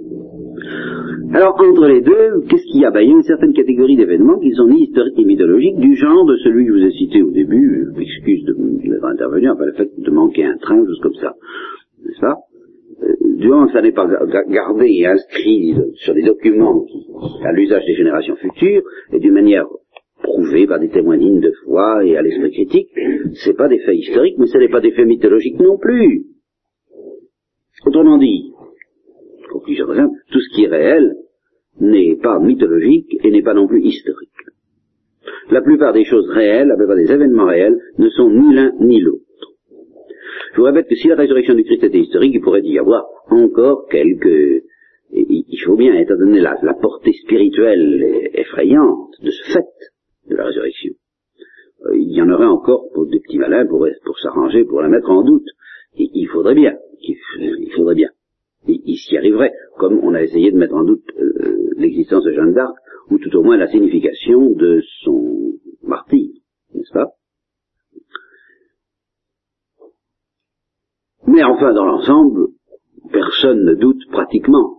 [1.34, 2.90] Alors, entre les deux, qu'est-ce qu'il y a?
[2.90, 5.94] Ben, Il y a une certaine catégorie d'événements qui sont ni historiques ni mythologiques, du
[5.94, 9.66] genre de celui que je vous ai cité au début, excuse de m'être intervenu, enfin
[9.66, 11.34] le fait de manquer un train, juste comme ça.
[12.04, 12.36] N'est-ce pas?
[13.38, 14.09] Du ça n'est pas
[14.48, 16.85] gardé et inscrit sur des documents
[17.44, 19.66] à l'usage des générations futures, et d'une manière
[20.20, 22.88] prouvée par des témoins dignes de foi et à l'esprit critique,
[23.44, 26.24] c'est pas des faits historiques, mais ce n'est pas des faits mythologiques non plus.
[27.87, 28.53] Autrement dit,
[29.53, 31.14] conclusion simple, tout ce qui est réel
[31.81, 34.31] n'est pas mythologique et n'est pas non plus historique.
[35.51, 39.01] La plupart des choses réelles, la plupart des événements réels, ne sont ni l'un ni
[39.01, 39.27] l'autre.
[40.59, 43.07] Je vous répète que si la résurrection du Christ était historique, il pourrait y avoir
[43.31, 44.64] encore quelques...
[45.12, 49.68] Il faut bien, étant donné la, portée spirituelle effrayante de ce fait
[50.29, 50.94] de la résurrection,
[51.87, 54.88] euh, il y en aurait encore pour des petits malins pour, pour s'arranger, pour la
[54.88, 55.47] mettre en doute.
[55.97, 58.09] il faudrait bien, il, faudrait bien.
[58.66, 62.53] Il, s'y arriverait, comme on a essayé de mettre en doute euh, l'existence de Jeanne
[62.53, 62.75] d'Arc,
[63.12, 65.53] ou tout au moins la signification de son
[65.85, 66.31] martyr,
[66.75, 67.12] n'est-ce pas?
[71.26, 72.48] Mais enfin, dans l'ensemble,
[73.11, 74.76] personne ne doute pratiquement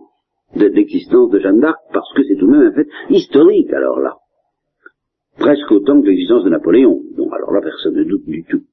[0.56, 4.00] de l'existence de Jeanne d'Arc, parce que c'est tout de même un fait historique, alors
[4.00, 4.16] là.
[5.38, 7.00] Presque autant que l'existence de Napoléon.
[7.16, 8.64] Donc alors là, personne ne doute du tout.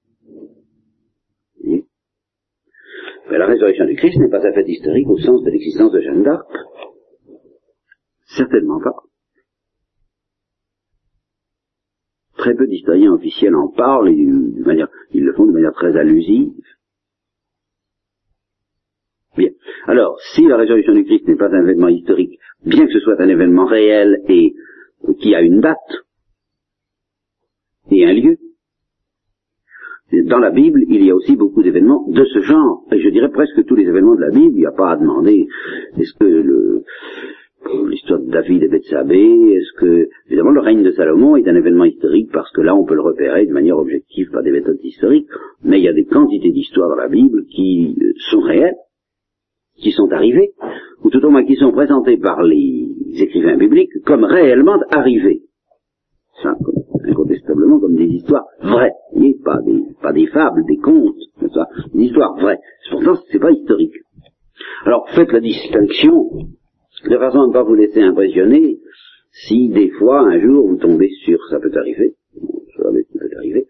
[3.30, 6.02] Mais la résurrection du Christ n'est pas un fait historique au sens de l'existence de
[6.02, 6.48] Jeanne d'Arc.
[8.26, 8.96] Certainement pas.
[12.38, 16.54] Très peu d'historiens officiels en parlent, et ils le font de manière très allusive.
[19.36, 19.52] Bien.
[19.88, 23.22] Alors, si la résurrection du Christ n'est pas un événement historique, bien que ce soit
[23.22, 24.54] un événement réel et
[25.22, 25.78] qui a une date
[27.90, 28.36] et un lieu,
[30.26, 32.84] dans la Bible, il y a aussi beaucoup d'événements de ce genre.
[32.92, 34.98] Et je dirais presque tous les événements de la Bible, il n'y a pas à
[34.98, 35.48] demander
[35.98, 36.84] est-ce que
[37.90, 41.86] l'histoire de David et Bethsabée, est-ce que, évidemment, le règne de Salomon est un événement
[41.86, 45.28] historique parce que là, on peut le repérer de manière objective par des méthodes historiques,
[45.64, 47.98] mais il y a des quantités d'histoires dans la Bible qui
[48.30, 48.76] sont réelles
[49.78, 50.52] qui sont arrivés,
[51.04, 52.88] ou tout au moins qui sont présentés par les
[53.20, 55.42] écrivains bibliques comme réellement arrivés.
[56.42, 56.56] Ça,
[57.04, 58.94] incontestablement comme des histoires vraies,
[59.44, 61.16] pas des, pas des fables, des contes,
[61.54, 62.60] ça, des histoires vraies.
[62.92, 63.96] Pourtant, c'est pas historique.
[64.86, 66.30] Alors, faites la distinction,
[67.10, 68.80] de façon à ne pas vous laisser impressionner,
[69.32, 72.16] si des fois, un jour, vous tombez sur, ça peut arriver,
[72.76, 73.68] ça peut arriver,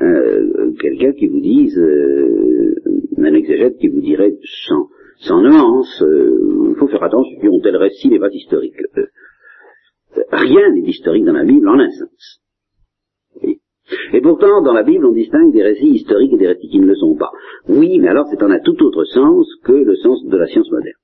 [0.00, 2.74] euh, quelqu'un qui vous dise, euh,
[3.18, 4.34] un exégète qui vous dirait
[4.66, 8.74] sans, sans nuance, euh, il faut faire attention, tel récit n'est pas historique.
[8.96, 9.06] Euh,
[10.32, 12.40] rien n'est historique dans la Bible en un sens.
[14.12, 16.86] Et pourtant, dans la Bible, on distingue des récits historiques et des récits qui ne
[16.86, 17.30] le sont pas.
[17.68, 20.70] Oui, mais alors c'est en un tout autre sens que le sens de la science
[20.70, 20.94] moderne.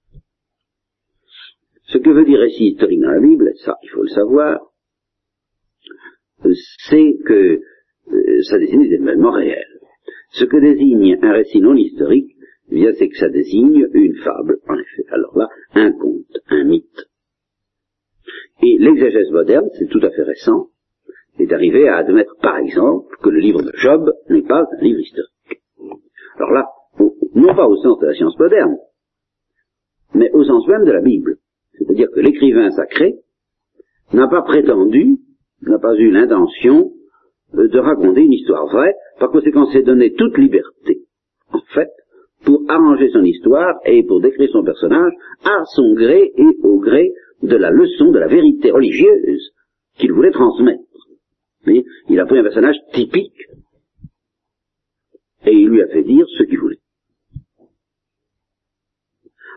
[1.85, 4.61] Ce que veut dire récit historique dans la Bible, ça, il faut le savoir,
[6.88, 7.61] c'est que
[8.12, 9.81] euh, ça désigne des événements réels.
[10.31, 12.37] Ce que désigne un récit non historique,
[12.75, 15.05] bien, c'est que ça désigne une fable, en effet.
[15.11, 17.09] Alors là, un conte, un mythe.
[18.63, 20.69] Et l'exégèse moderne, c'est tout à fait récent,
[21.39, 25.01] est arrivé à admettre, par exemple, que le livre de Job n'est pas un livre
[25.01, 25.63] historique.
[26.37, 26.67] Alors là,
[27.35, 28.77] non pas au sens de la science moderne,
[30.15, 31.37] mais au sens même de la Bible.
[31.73, 33.17] C'est-à-dire que l'écrivain sacré
[34.13, 35.19] n'a pas prétendu,
[35.63, 36.93] n'a pas eu l'intention
[37.55, 41.03] euh, de raconter une histoire vraie, par conséquent c'est donner toute liberté,
[41.53, 41.91] en fait,
[42.44, 45.12] pour arranger son histoire et pour décrire son personnage
[45.44, 49.53] à son gré et au gré de la leçon, de la vérité religieuse
[49.98, 50.83] qu'il voulait transmettre.
[51.66, 53.46] il a pris un personnage typique
[55.46, 56.81] et il lui a fait dire ce qu'il voulait.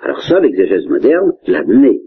[0.01, 2.01] Alors ça, l'exégèse moderne l'admet.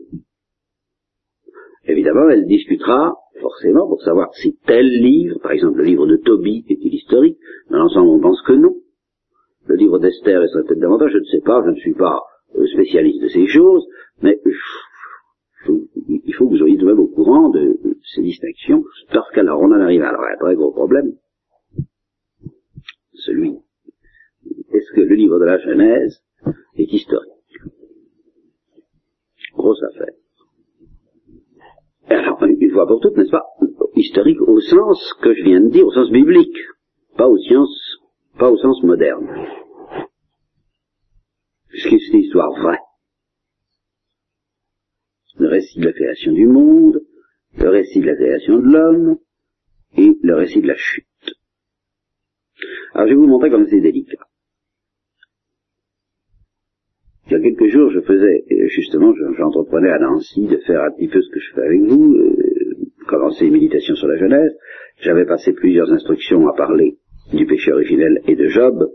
[1.84, 6.64] Évidemment, elle discutera forcément pour savoir si tel livre, par exemple le livre de Tobie,
[6.68, 7.38] est-il historique?
[7.70, 8.74] Dans l'ensemble, on pense que non.
[9.66, 12.22] Le livre d'Esther est peut-être davantage, je ne sais pas, je ne suis pas
[12.56, 13.86] euh, spécialiste de ces choses,
[14.22, 14.40] mais
[16.08, 17.78] il faut que vous soyez tout de même au courant de
[18.14, 21.12] ces distinctions, parce qu'alors on en arrive à un très gros problème.
[23.14, 23.56] Celui,
[24.72, 26.22] est-ce que le livre de la Genèse
[26.76, 27.32] est historique?
[29.54, 30.14] Grosse affaire.
[32.08, 33.44] Alors, une fois pour toutes, n'est-ce pas,
[33.96, 36.56] historique au sens que je viens de dire, au sens biblique,
[37.16, 37.98] pas au sens,
[38.38, 39.26] pas au sens moderne.
[41.86, 42.78] Puisque c'est une histoire vraie.
[45.38, 47.00] Le récit de la création du monde,
[47.58, 49.18] le récit de la création de l'homme,
[49.96, 51.06] et le récit de la chute.
[52.92, 54.26] Alors je vais vous montrer comme c'est délicat.
[57.26, 61.08] Il y a quelques jours, je faisais, justement, j'entreprenais à Nancy de faire un petit
[61.08, 62.36] peu ce que je fais avec vous, euh,
[63.06, 64.56] commencer une méditation sur la Genèse.
[65.00, 66.98] J'avais passé plusieurs instructions à parler
[67.32, 68.90] du péché originel et de Job,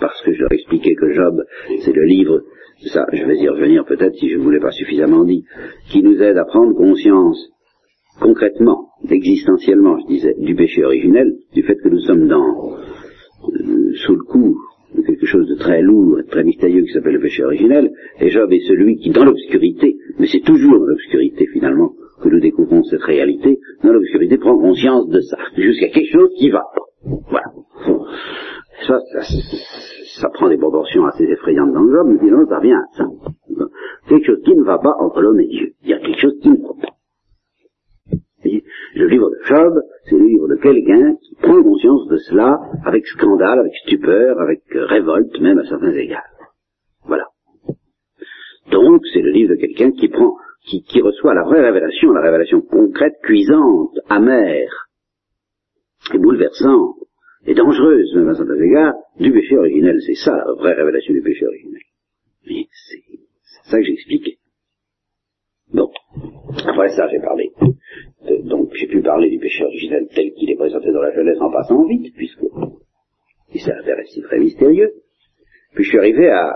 [0.00, 1.42] parce que je leur expliquais que Job,
[1.80, 2.42] c'est le livre,
[2.86, 5.44] ça, je vais y revenir peut-être si je ne vous l'ai pas suffisamment dit,
[5.90, 7.50] qui nous aide à prendre conscience
[8.20, 14.14] concrètement, existentiellement, je disais, du péché originel, du fait que nous sommes dans, euh, sous
[14.14, 14.58] le coup
[14.94, 18.52] de quelque chose de très lourd, très mystérieux qui s'appelle le péché originel, et Job
[18.52, 23.02] est celui qui, dans l'obscurité, mais c'est toujours dans l'obscurité finalement que nous découvrons cette
[23.02, 26.64] réalité, dans l'obscurité prend conscience de ça, jusqu'à quelque chose qui va.
[27.30, 27.52] Voilà.
[28.86, 29.22] Ça, ça,
[30.20, 33.04] ça, prend des proportions assez effrayantes dans le Job, mais sinon ça vient à ça.
[34.08, 35.72] Quelque chose qui ne va pas entre l'homme et Dieu.
[35.82, 36.94] Il y a quelque chose qui ne va pas.
[38.94, 43.06] Le livre de Job, c'est le livre de quelqu'un qui prend conscience de cela avec
[43.06, 46.22] scandale, avec stupeur, avec révolte, même à certains égards.
[47.04, 47.26] Voilà.
[48.70, 50.36] Donc, c'est le livre de quelqu'un qui prend,
[50.66, 54.88] qui, qui reçoit la vraie révélation, la révélation concrète, cuisante, amère,
[56.14, 56.96] et bouleversante,
[57.48, 59.98] et dangereuse, même à certains égards, du péché originel.
[60.06, 61.80] C'est ça, la vraie révélation du péché originel.
[62.46, 63.02] Mais c'est
[63.64, 64.38] ça que j'ai expliqué.
[65.72, 65.90] Bon.
[66.66, 67.50] Après ça, j'ai parlé.
[68.44, 71.50] donc, j'ai pu parler du péché originel tel qu'il est présenté dans la Genèse en
[71.50, 72.44] passant vite, puisque
[73.54, 74.92] c'est un récit très mystérieux.
[75.74, 76.54] Puis je suis arrivé à,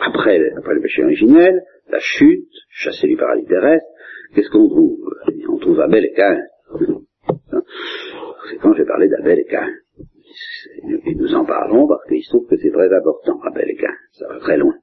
[0.00, 3.86] après, après le péché originel, la chute, chassé du paradis terrestre,
[4.34, 4.98] qu'est-ce qu'on trouve?
[5.48, 6.38] On trouve Abel et Cain.
[8.48, 9.68] C'est quand j'ai parlé d'Abel et Cain.
[11.06, 13.94] Et nous en parlons parce qu'il se trouve que c'est très important, et Cain.
[14.12, 14.74] Ça va très loin.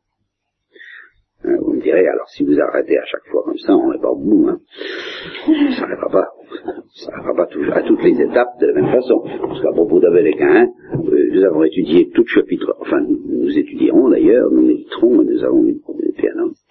[1.43, 3.99] Hein, vous me direz, alors si vous arrêtez à chaque fois comme ça, on n'est
[3.99, 4.47] pas au bout.
[4.47, 4.59] Hein.
[5.75, 6.27] Ça n'arrivera pas.
[6.93, 9.23] Ça n'arrivera pas à toutes les étapes de la même façon.
[9.41, 14.51] Parce qu'à propos d'Abel euh, nous avons étudié tout le chapitre, enfin nous étudierons d'ailleurs,
[14.51, 15.65] nous méditerons, nous avons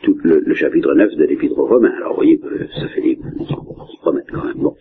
[0.02, 1.92] tout le, chapitre 9 de l'épître aux Romains.
[1.96, 3.18] Alors vous voyez que ça fait des
[4.00, 4.58] promènes quand même.
[4.58, 4.74] Bon.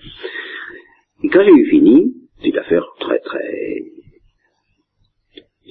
[1.24, 3.84] Et quand j'ai eu fini, c'est une affaire très très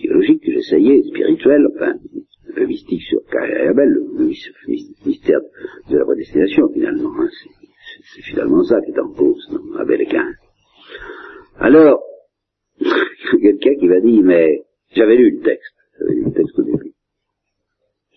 [0.00, 1.94] théologique que j'essayais, spirituelle, enfin,
[2.54, 4.26] le mystique sur Caïn le
[5.06, 5.40] mystère
[5.90, 7.12] de la prédestination finalement.
[7.20, 7.28] Hein.
[8.14, 10.32] C'est finalement ça qui est en cause, non Abel et Cain.
[11.58, 12.02] Alors,
[13.40, 14.62] quelqu'un qui va dire, mais
[14.94, 16.92] j'avais lu le texte, j'avais lu le texte au début.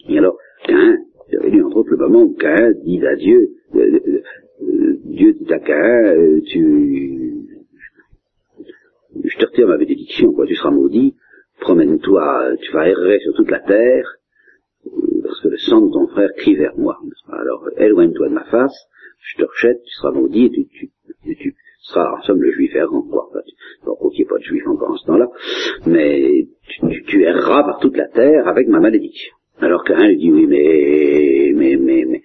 [0.10, 0.98] Et alors, Cain,
[1.32, 4.24] j'avais lu entre autres le moment où Cain dit à Dieu, euh, euh,
[4.62, 7.21] euh, Dieu dit à Cain, tu,
[10.34, 11.16] quoi, tu seras maudit,
[11.60, 14.06] promène-toi, tu vas errer sur toute la terre,
[15.24, 16.98] parce que le sang de ton frère crie vers moi.
[17.32, 18.88] Alors éloigne-toi de ma face,
[19.20, 20.92] je te rejette, tu seras maudit et tu,
[21.36, 23.30] tu, seras en somme le juif errant, quoi.
[23.86, 25.28] Bon, ok, pas de juif encore en ce temps-là,
[25.86, 29.36] mais tu, tu, erreras par toute la terre avec ma malédiction.
[29.60, 32.22] Alors qu'un lui dit oui, mais, mais, mais, mais,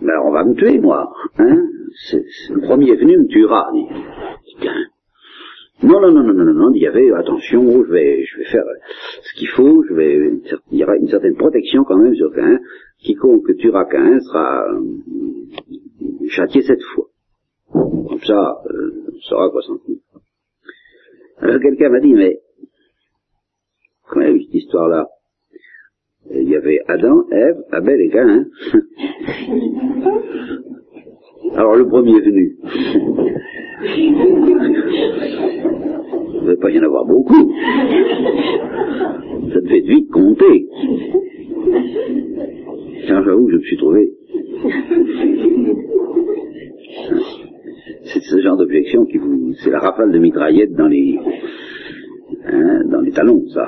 [0.00, 1.66] mais on va me tuer, moi, hein?
[2.50, 3.86] le premier venu me tuera, dit.
[5.82, 8.64] Non, non, non, non, non, non, il y avait, attention, je vais, je vais faire
[9.22, 10.30] ce qu'il faut, je vais,
[10.70, 12.58] il y aura une certaine protection quand même sur Cain.
[12.98, 14.82] Quiconque tuera Cain sera euh,
[16.28, 17.06] châtié cette fois.
[17.72, 19.78] Comme ça, euh, saura quoi s'en
[21.38, 22.40] Alors quelqu'un m'a dit, mais
[24.16, 25.08] a eu cette histoire-là?
[26.30, 28.44] Il y avait Adam, Ève, Abel et Cain.
[31.56, 32.58] Alors le premier venu.
[33.82, 34.18] Il ne
[36.42, 37.52] devait pas y en avoir beaucoup.
[39.52, 40.68] Ça devait vite compter.
[43.06, 44.12] Tiens, j'avoue je me suis trouvé.
[48.04, 49.52] C'est ce genre d'objection qui vous.
[49.62, 51.18] C'est la rafale de mitraillette dans les.
[52.46, 53.66] Hein, dans les talons, ça.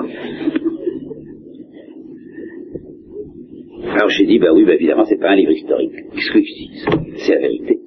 [3.85, 5.91] Alors j'ai dit, ben oui, ben évidemment, c'est pas un livre historique.
[6.13, 6.71] Qu'est-ce que je dis
[7.17, 7.81] C'est la vérité.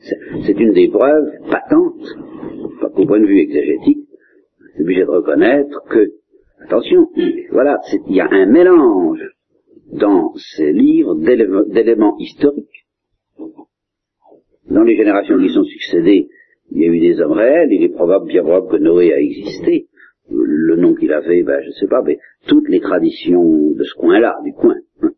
[0.45, 2.07] C'est une des preuves patentes,
[2.81, 4.07] pas qu'au point de vue exégétique,
[4.75, 6.13] c'est obligé de reconnaître que,
[6.65, 7.09] attention,
[7.51, 7.79] voilà,
[8.09, 9.23] il y a un mélange
[9.93, 12.87] dans ces livres d'éléments historiques.
[14.69, 16.29] Dans les générations qui sont succédées,
[16.73, 19.21] il y a eu des hommes réels, il est probable, bien probable que Noé a
[19.21, 19.87] existé.
[20.29, 23.95] Le nom qu'il avait, ben, je ne sais pas, mais toutes les traditions de ce
[23.95, 25.13] coin-là, du coin, hein,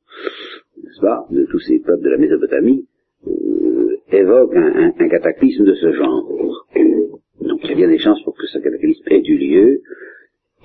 [0.83, 2.87] n'est-ce pas, de tous ces peuples de la Mésopotamie,
[3.27, 6.29] euh, évoquent un, cataclysme de ce genre.
[7.41, 9.81] Donc il y a bien des chances pour que ce cataclysme ait du lieu,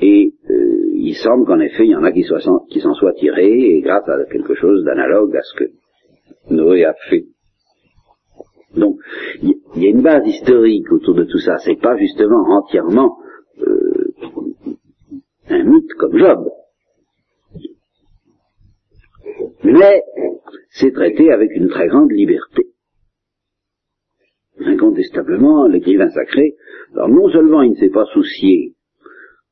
[0.02, 3.82] et euh, il semble qu'en effet, il y en a qui s'en soient tirés, et
[3.82, 5.72] grâce à quelque chose d'analogue à ce que
[6.50, 7.26] Noé a fait.
[8.76, 8.98] Donc,
[9.42, 11.58] il y, a une base historique autour de tout ça.
[11.58, 13.18] C'est pas justement entièrement
[13.60, 14.14] euh,
[15.50, 16.50] un mythe comme Job.
[19.64, 20.04] Mais
[20.72, 22.68] c'est traité avec une très grande liberté.
[24.60, 26.56] Incontestablement, l'écrivain sacré,
[26.94, 28.76] alors non seulement il ne s'est pas soucié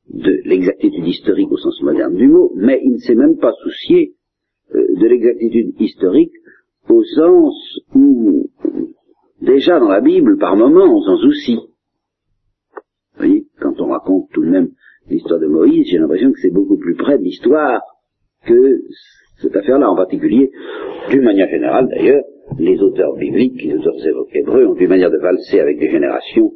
[0.08, 4.14] de l'exactitude historique au sens moderne du mot, mais il ne s'est même pas soucié
[4.74, 6.32] euh, de l'exactitude historique
[6.88, 8.50] au sens où
[9.40, 11.56] déjà dans la Bible, par moments, on s'en soucie.
[11.56, 14.70] Vous voyez, quand on raconte tout de même
[15.08, 17.80] l'histoire de Moïse, j'ai l'impression que c'est beaucoup plus près de l'histoire
[18.46, 18.82] que
[19.42, 20.50] cette affaire-là en particulier,
[21.10, 22.22] d'une manière générale d'ailleurs,
[22.58, 26.52] les auteurs bibliques, les auteurs hébreux ont une manière de valser avec les générations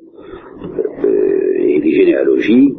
[1.05, 2.75] euh, et les généalogies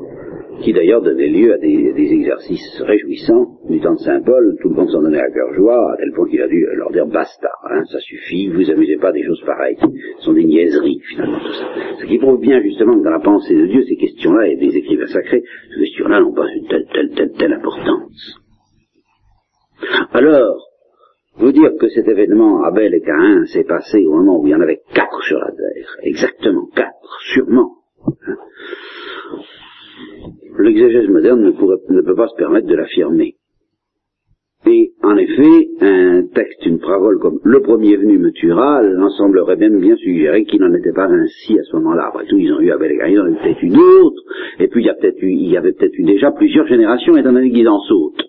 [0.62, 4.76] qui d'ailleurs donnait lieu à des, exercices réjouissants du temps de Saint Paul, tout le
[4.76, 7.50] monde s'en donnait à cœur joie, à tel point qu'il a dû leur dire basta,
[7.70, 11.54] hein, ça suffit, vous amusez pas des choses pareilles, ce sont des niaiseries finalement tout
[11.54, 11.65] ça.
[12.00, 14.76] Ce qui prouve bien justement que dans la pensée de Dieu, ces questions-là, et des
[14.76, 15.43] écrivains sacrés,
[15.74, 18.46] ces questions-là n'ont pas une telle, telle, telle, telle importance.
[20.13, 20.68] Alors,
[21.38, 24.56] vous dire que cet événement Abel et Caïn s'est passé au moment où il y
[24.56, 27.74] en avait quatre sur la terre, exactement quatre, sûrement.
[30.60, 33.36] L'exégèse moderne ne, pourrait, ne peut pas se permettre de l'affirmer.
[34.66, 39.56] Et en effet, un texte, une parole comme le premier venu me tuera, l'en semblerait
[39.56, 42.08] même bien suggérer qu'il n'en était pas ainsi à ce moment-là.
[42.08, 44.22] Après tout, ils ont eu Abel et ils en avaient peut-être une autre,
[44.60, 47.16] et puis il y, a peut-être eu, il y avait peut-être eu déjà plusieurs générations
[47.16, 48.27] étant donné qu'ils en sautent.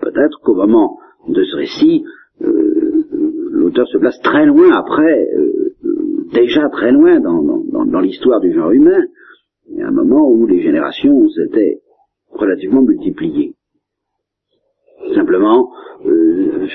[0.00, 2.04] Peut-être qu'au moment de ce récit,
[2.42, 3.04] euh,
[3.50, 5.74] l'auteur se place très loin après, euh,
[6.32, 9.04] déjà très loin dans, dans, dans l'histoire du genre humain,
[9.78, 11.80] a un moment où les générations s'étaient
[12.30, 13.54] relativement multipliées.
[15.14, 15.72] Simplement,
[16.06, 16.66] euh,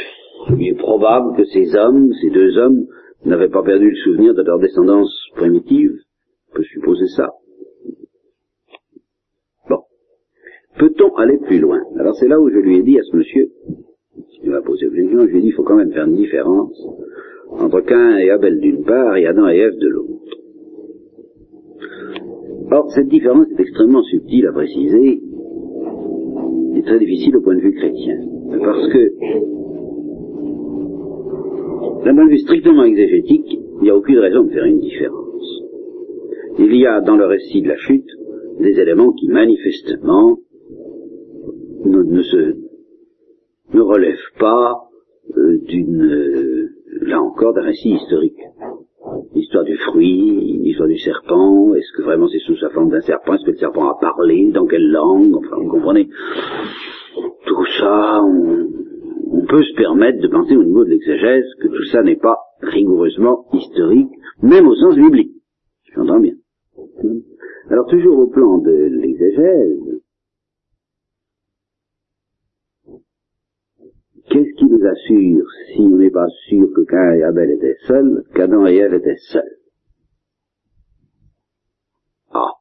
[0.57, 2.85] il est probable que ces hommes, ces deux hommes,
[3.25, 5.91] n'avaient pas perdu le souvenir de leur descendance primitive.
[6.51, 7.29] On peut supposer ça.
[9.69, 9.83] Bon.
[10.77, 11.79] Peut-on aller plus loin?
[11.97, 13.49] Alors c'est là où je lui ai dit à ce monsieur,
[14.43, 16.15] il m'a posé une question, je lui ai dit, il faut quand même faire une
[16.15, 16.77] différence
[17.49, 20.11] entre Cain et Abel d'une part et Adam et Ève de l'autre.
[22.71, 25.21] Or, cette différence est extrêmement subtile à préciser
[26.75, 28.17] et très difficile au point de vue chrétien.
[28.59, 29.11] Parce que,
[32.03, 35.61] d'un point de vue strictement exégétique, il n'y a aucune raison de faire une différence.
[36.59, 38.09] Il y a dans le récit de la chute
[38.59, 40.39] des éléments qui manifestement
[41.85, 42.55] ne, ne se
[43.73, 44.89] ne relèvent pas
[45.37, 46.69] euh, d'une euh,
[47.01, 48.39] là encore d'un récit historique
[49.33, 53.33] l'histoire du fruit, l'histoire du serpent, est-ce que vraiment c'est sous sa forme d'un serpent,
[53.33, 56.09] est-ce que le serpent a parlé, dans quelle langue, enfin vous comprenez.
[57.45, 62.01] Tout ça, on, peut se permettre de penser au niveau de l'exégèse que tout ça
[62.01, 64.09] n'est pas rigoureusement historique,
[64.41, 65.33] même au sens biblique.
[65.93, 66.33] J'entends bien.
[67.69, 69.94] Alors toujours au plan de l'exégèse,
[74.35, 78.25] Qu'est-ce qui nous assure, si on n'est pas sûr que Cain et Abel étaient seuls,
[78.33, 79.55] qu'Adam et Ève étaient seuls?
[82.31, 82.51] Ah.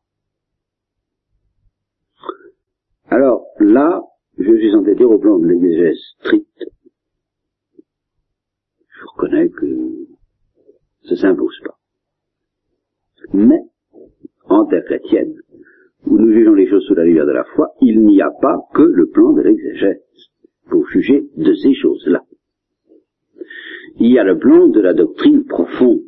[3.08, 4.04] Alors là,
[4.38, 6.64] je suis entêté au plan de l'exégèse stricte.
[7.76, 10.06] Je reconnais que
[11.08, 11.76] ça s'impose pas.
[13.32, 13.62] Mais,
[14.44, 15.34] en terre chrétienne,
[16.06, 18.60] où nous jugeons les choses sous la lumière de la foi, il n'y a pas
[18.74, 20.04] que le plan de l'exégèse
[20.68, 22.22] pour juger de ces choses-là.
[23.98, 26.02] Il y a le plan de la doctrine profonde.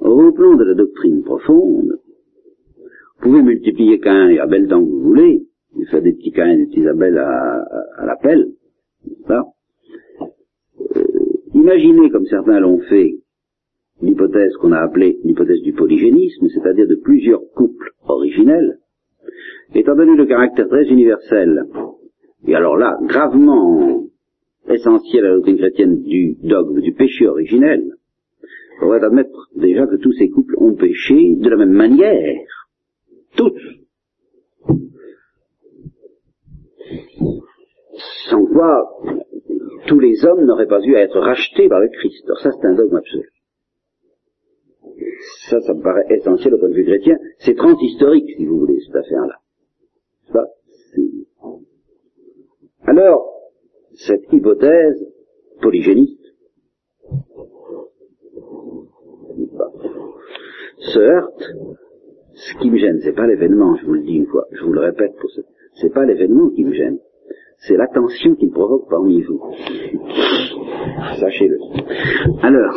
[0.00, 1.98] Au plan de la doctrine profonde,
[3.18, 5.42] vous pouvez multiplier Cain et Abel tant que vous voulez,
[5.90, 7.64] faire des petits Cain et des petits Abel à,
[7.96, 8.52] à, l'appel,
[9.30, 9.42] euh,
[11.54, 13.16] imaginez, comme certains l'ont fait,
[14.00, 18.78] l'hypothèse qu'on a appelée l'hypothèse du polygénisme, c'est-à-dire de plusieurs couples originels,
[19.74, 21.66] étant donné le caractère très universel,
[22.48, 24.04] et alors là, gravement
[24.68, 27.92] essentiel à la doctrine chrétienne du dogme du péché originel,
[28.76, 32.40] on pourrait admettre déjà que tous ces couples ont péché de la même manière.
[33.36, 33.52] Tous.
[38.30, 38.82] Sans quoi
[39.86, 42.24] tous les hommes n'auraient pas eu à être rachetés par le Christ.
[42.26, 43.28] Alors ça, c'est un dogme absolu.
[45.50, 47.18] Ça, ça me paraît essentiel au point de vue chrétien.
[47.38, 49.36] C'est transhistorique, si vous voulez, cette affaire-là.
[50.32, 50.46] Ça,
[52.88, 53.22] Alors,
[53.96, 55.06] cette hypothèse
[55.60, 56.24] polygéniste
[60.78, 61.42] se heurte.
[62.32, 64.72] Ce qui me gêne, c'est pas l'événement, je vous le dis une fois, je vous
[64.72, 65.42] le répète pour ce,
[65.74, 66.98] c'est pas l'événement qui me gêne,
[67.58, 69.42] c'est l'attention qu'il provoque parmi vous.
[71.20, 71.58] Sachez-le.
[72.40, 72.74] Alors,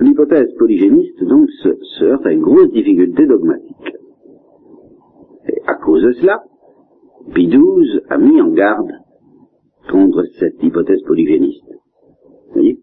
[0.00, 3.96] l'hypothèse polygéniste donc se, heurte à une grosse difficulté dogmatique.
[5.48, 6.42] Et à cause de cela,
[7.34, 8.90] Pie XII a mis en garde
[9.90, 11.64] contre cette hypothèse polygéniste.
[12.48, 12.78] Vous voyez?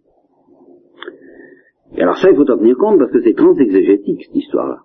[1.95, 4.80] Et alors ça, il faut en tenir compte parce que c'est transexégétique, cette histoire-là.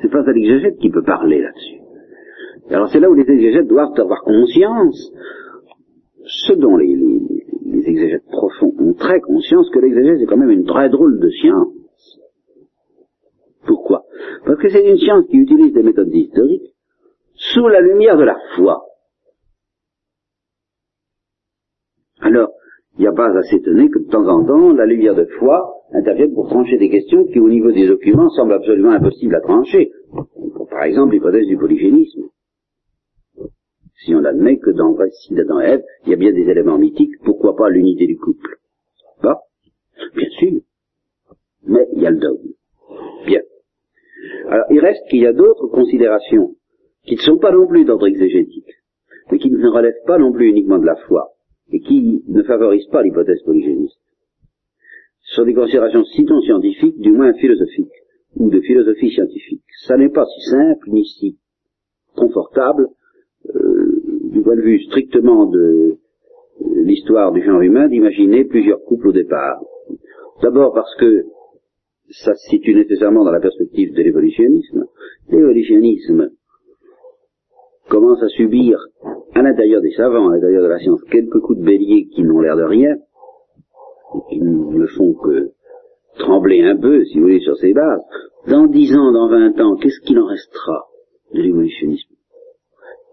[0.00, 1.80] C'est pas l'exégète qui peut parler là-dessus.
[2.70, 5.12] Alors c'est là où les exégètes doivent avoir conscience,
[6.24, 7.42] ce dont les, les
[7.86, 11.72] exégètes profonds ont très conscience que l'exégèse est quand même une très drôle de science.
[13.66, 14.04] Pourquoi?
[14.44, 16.74] Parce que c'est une science qui utilise des méthodes historiques
[17.34, 18.84] sous la lumière de la foi.
[22.20, 22.50] Alors,
[22.98, 25.82] il n'y a pas à s'étonner que de temps en temps, la lumière de foi
[25.92, 29.90] intervienne pour trancher des questions qui, au niveau des documents, semblent absolument impossibles à trancher.
[30.70, 32.22] Par exemple, l'hypothèse du polygénisme.
[34.04, 36.48] Si on admet que dans le récit d'Adam et Ève, il y a bien des
[36.48, 38.58] éléments mythiques, pourquoi pas l'unité du couple?
[39.20, 39.42] Pas
[40.14, 40.60] Bien sûr.
[41.64, 42.52] Mais il y a le dogme.
[43.26, 43.40] Bien.
[44.48, 46.56] Alors, il reste qu'il y a d'autres considérations
[47.04, 48.72] qui ne sont pas non plus d'ordre exégétique,
[49.30, 51.32] mais qui ne relèvent pas non plus uniquement de la foi,
[51.70, 53.98] et qui ne favorisent pas l'hypothèse polygéniste.
[55.20, 57.92] Ce sont des considérations sinon scientifiques, du moins philosophiques,
[58.36, 59.62] ou de philosophie scientifique.
[59.86, 61.38] Ça n'est pas si simple ni si
[62.14, 62.88] confortable,
[63.54, 63.81] euh,
[64.32, 65.98] du point de vue strictement de euh,
[66.84, 69.60] l'histoire du genre humain, d'imaginer plusieurs couples au départ.
[70.42, 71.24] D'abord parce que
[72.10, 74.86] ça se situe nécessairement dans la perspective de l'évolutionnisme.
[75.30, 76.30] L'évolutionnisme
[77.88, 78.78] commence à subir
[79.34, 82.40] à l'intérieur des savants, à l'intérieur de la science, quelques coups de bélier qui n'ont
[82.40, 82.96] l'air de rien,
[84.28, 85.50] qui ne font que
[86.18, 88.02] trembler un peu, si vous voulez, sur ses bases.
[88.48, 90.86] Dans dix ans, dans vingt ans, qu'est-ce qu'il en restera
[91.34, 92.11] de l'évolutionnisme?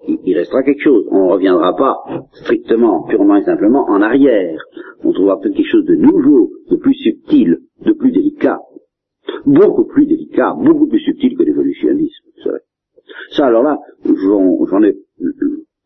[0.07, 1.05] Il, restera quelque chose.
[1.11, 1.97] On ne reviendra pas
[2.33, 4.59] strictement, purement et simplement en arrière.
[5.03, 8.59] On trouvera peut-être quelque chose de nouveau, de plus subtil, de plus délicat.
[9.45, 12.25] Beaucoup plus délicat, beaucoup plus subtil que l'évolutionnisme.
[13.31, 14.95] Ça, alors là, j'en ai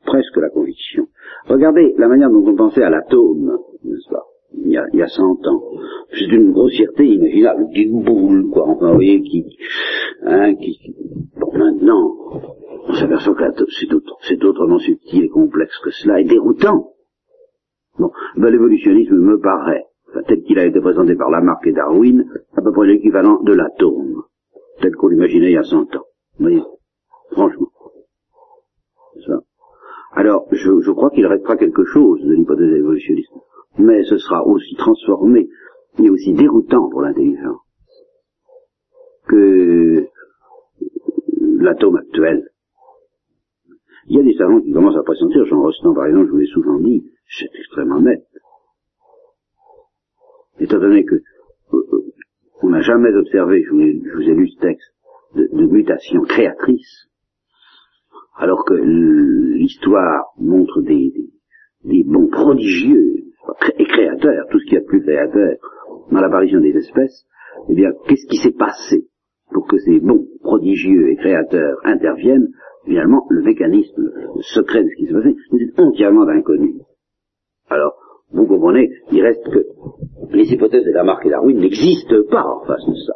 [0.05, 1.07] presque la conviction.
[1.47, 4.23] Regardez la manière dont on pensait à l'atome, n'est-ce pas
[4.55, 5.63] il y, a, il y a 100 ans.
[6.11, 9.45] C'est une grossièreté imaginable, une boule, quoi, enfin, vous voyez, qui,
[10.23, 10.95] hein, qui,
[11.39, 12.15] bon, maintenant,
[12.87, 13.65] on s'aperçoit que
[14.27, 16.91] c'est, autrement subtil et complexe que cela, et déroutant.
[17.97, 19.85] Bon, ben, l'évolutionnisme me paraît,
[20.27, 22.25] tel qu'il a été présenté par Lamarck et Darwin,
[22.55, 24.23] à peu près l'équivalent de l'atome,
[24.81, 26.05] tel qu'on l'imaginait il y a 100 ans.
[26.39, 26.63] Vous voyez
[27.31, 27.69] Franchement.
[29.25, 29.39] Ça.
[30.13, 33.31] Alors, je, je crois qu'il restera quelque chose de l'hypothèse évolutionniste,
[33.77, 35.49] mais ce sera aussi transformé
[35.99, 37.59] et aussi déroutant pour l'intelligence
[39.27, 40.07] que
[41.39, 42.49] l'atome actuel.
[44.07, 46.37] Il y a des savants qui commencent à pressentir, Jean Rostand par exemple, je vous
[46.37, 48.25] l'ai souvent dit, c'est extrêmement net.
[50.59, 51.21] Étant donné que euh,
[51.73, 52.13] euh,
[52.61, 54.93] on n'a jamais observé, je vous, ai, lu ce texte,
[55.35, 57.09] de, de mutation créatrice,
[58.35, 61.13] alors que l'histoire montre des,
[61.83, 63.15] des, bons prodigieux
[63.77, 65.57] et créateurs, tout ce qui est plus créateur
[66.11, 67.25] dans l'apparition des espèces,
[67.69, 69.07] eh bien, qu'est-ce qui s'est passé
[69.51, 72.49] pour que ces bons prodigieux et créateurs interviennent
[72.85, 74.11] Finalement, le mécanisme
[74.41, 76.75] secret de ce qui s'est passé nous est entièrement inconnu.
[77.69, 77.95] Alors,
[78.31, 79.65] vous comprenez, il reste que
[80.31, 83.13] les hypothèses de Lamarck et Darwin n'existent pas en face de ça.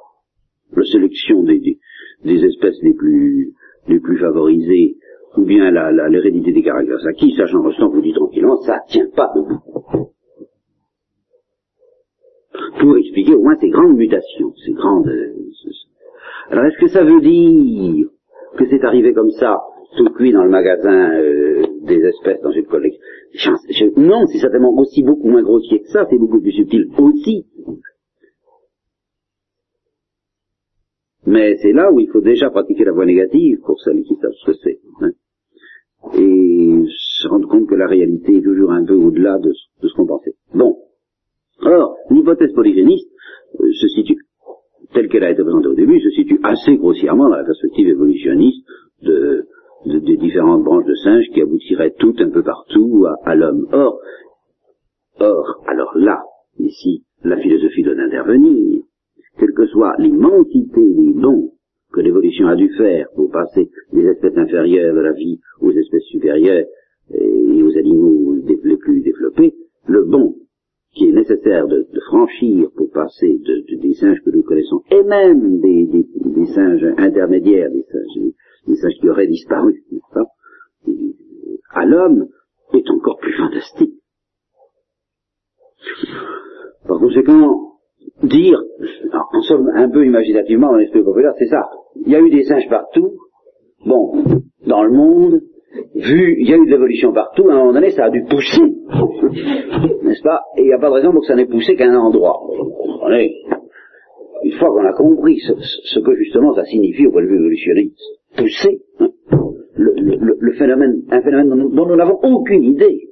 [0.76, 1.80] La sélection des, des,
[2.24, 3.54] des espèces les plus,
[3.88, 4.98] les plus favorisées,
[5.36, 5.72] ou bien
[6.10, 10.12] l'hérédité des caractères acquis, ça j'en ressens, vous dit tranquillement, ça tient pas debout.
[12.80, 15.08] Pour expliquer au moins ces grandes mutations, ces grandes...
[15.08, 15.34] Euh,
[16.50, 18.08] alors est-ce que ça veut dire
[18.58, 19.60] que c'est arrivé comme ça,
[19.98, 23.54] tout cuit dans le magasin euh, des espèces dans une collection
[23.98, 27.46] Non, c'est certainement aussi beaucoup moins grossier que ça, c'est beaucoup plus subtil aussi.
[31.26, 34.32] Mais c'est là où il faut déjà pratiquer la voie négative pour celles qui savent
[34.32, 34.80] ce que c'est.
[35.02, 35.12] Hein.
[36.18, 40.06] Et se rendre compte que la réalité est toujours un peu au-delà de, ce qu'on
[40.06, 40.36] pensait.
[40.54, 40.78] Bon.
[41.66, 43.10] Alors, l'hypothèse polygéniste
[43.60, 44.27] euh, se situe,
[44.94, 48.66] telle qu'elle a été présentée au début, se situe assez grossièrement dans la perspective évolutionniste
[49.04, 49.46] de,
[49.86, 53.68] des différentes branches de singes qui aboutiraient toutes un peu partout à, à l'homme.
[53.72, 54.00] Or,
[55.20, 56.22] or, alors là,
[56.60, 58.84] ici, la philosophie doit intervenir
[59.40, 61.52] quelle que soit l'immensité des dons
[61.94, 66.06] que l'évolution a dû faire pour passer des espèces inférieures de la vie aux espèces
[66.06, 66.66] supérieures
[67.14, 69.54] et aux animaux les plus développés,
[69.88, 70.36] le bon
[70.94, 73.40] qui est nécessaire de, franchir pour passer
[73.82, 76.06] des singes que nous connaissons, et même des,
[76.54, 78.34] singes intermédiaires, des singes,
[78.68, 79.84] des singes qui auraient disparu,
[80.14, 80.26] pas,
[81.72, 82.28] à l'homme,
[82.74, 83.94] est encore plus fantastique.
[86.88, 87.74] Par conséquent,
[88.24, 88.62] dire,
[89.34, 91.70] en somme un peu imaginativement dans l'esprit populaire, c'est ça.
[91.96, 93.14] Il y a eu des singes partout,
[93.86, 94.24] bon,
[94.66, 95.42] dans le monde,
[95.96, 98.24] vu, il y a eu de l'évolution partout, à un moment donné, ça a dû
[98.24, 98.62] pousser,
[100.04, 100.42] n'est-ce pas?
[100.58, 102.40] Et il n'y a pas de raison pour que ça n'ait poussé qu'à un endroit.
[104.44, 108.00] une fois qu'on a compris ce, que justement ça signifie au point de vue évolutionniste,
[108.38, 109.10] pousser, hein,
[109.76, 113.10] le, phénomène, un phénomène dont nous n'avons aucune idée,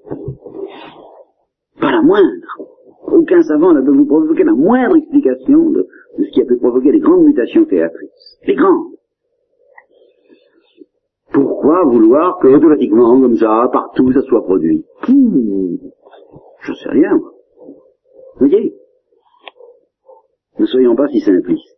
[1.80, 2.66] pas la moindre,
[3.08, 5.88] aucun savant ne peut vous provoquer la moindre explication de,
[6.18, 8.40] ce qui a pu provoquer les grandes mutations créatrices.
[8.48, 8.95] Les grandes.
[11.36, 14.86] Pourquoi vouloir que automatiquement, comme ça, partout, ça soit produit
[16.62, 17.18] Je sais rien.
[17.18, 18.74] Vous voyez
[20.60, 21.76] Ne soyons pas si simplistes.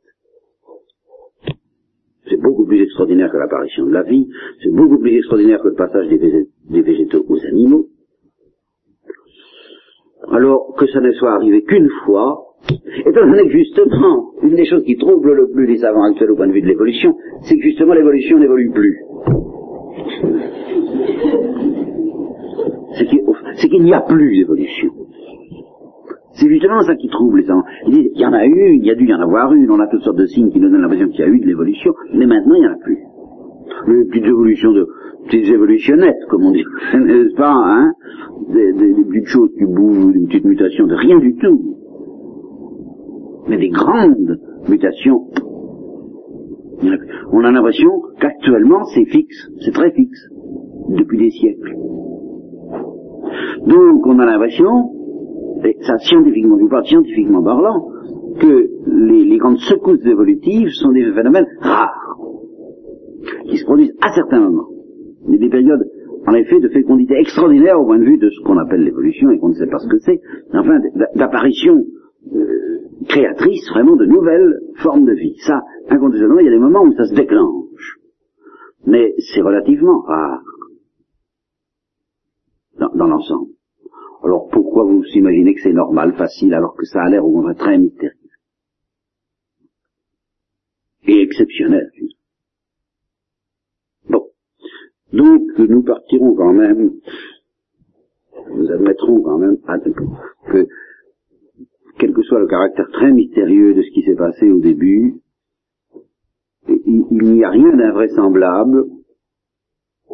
[2.29, 4.27] C'est beaucoup plus extraordinaire que l'apparition de la vie,
[4.61, 7.87] c'est beaucoup plus extraordinaire que le passage des végétaux aux animaux,
[10.29, 14.83] alors que ça ne soit arrivé qu'une fois, étant donné que justement, une des choses
[14.83, 17.61] qui trouble le plus les savants actuels au point de vue de l'évolution, c'est que
[17.61, 18.97] justement l'évolution n'évolue plus.
[23.55, 24.89] C'est qu'il n'y a plus d'évolution.
[26.33, 27.63] C'est justement ça qui trouble les savants.
[27.87, 29.87] Il y en a eu, il y a dû y en avoir une, on a
[29.87, 32.25] toutes sortes de signes qui nous donnent l'impression qu'il y a eu de l'évolution, mais
[32.25, 32.97] maintenant il n'y en a plus.
[33.87, 34.87] Les petites évolutions de,
[35.25, 37.91] petites évolutionnettes, comme on dit, n'est-ce pas, hein?
[38.53, 41.76] Des, des, petites choses qui bougent, des petites mutations, de rien du tout.
[43.49, 44.39] Mais des grandes
[44.69, 45.27] mutations.
[47.31, 47.89] On a l'impression
[48.19, 50.27] qu'actuellement c'est fixe, c'est très fixe,
[50.89, 51.75] depuis des siècles.
[53.65, 54.91] Donc on a l'impression,
[55.65, 57.89] et ça scientifiquement, je parle scientifiquement parlant,
[58.39, 62.17] que les, les grandes secousses évolutives sont des phénomènes rares,
[63.49, 64.67] qui se produisent à certains moments
[65.27, 65.85] mais des périodes,
[66.25, 69.39] en effet, de fécondité extraordinaire au point de vue de ce qu'on appelle l'évolution et
[69.39, 70.19] qu'on ne sait pas ce que c'est,
[70.53, 70.79] enfin,
[71.15, 71.83] d'apparition
[72.33, 75.35] euh, créatrice vraiment de nouvelles formes de vie.
[75.45, 77.99] Ça, incontestablement, il y a des moments où ça se déclenche.
[78.85, 80.43] Mais c'est relativement rare
[82.79, 83.51] dans, dans l'ensemble.
[84.23, 87.55] Alors pourquoi vous imaginez que c'est normal, facile, alors que ça a l'air au contraire
[87.55, 88.13] très mystérieux
[91.07, 91.89] et exceptionnel
[94.09, 94.27] Donc
[95.57, 96.91] nous partirons quand même,
[98.49, 99.57] nous admettrons quand même
[100.51, 100.67] que,
[101.99, 105.21] quel que soit le caractère très mystérieux de ce qui s'est passé au début,
[106.67, 108.85] il, n'y a rien d'invraisemblable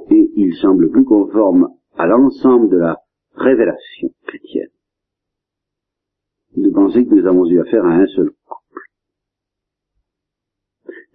[0.10, 2.98] et il semble plus conforme à l'ensemble de la
[3.36, 4.70] révélation chrétienne
[6.56, 8.82] de penser que nous avons eu affaire à un seul couple.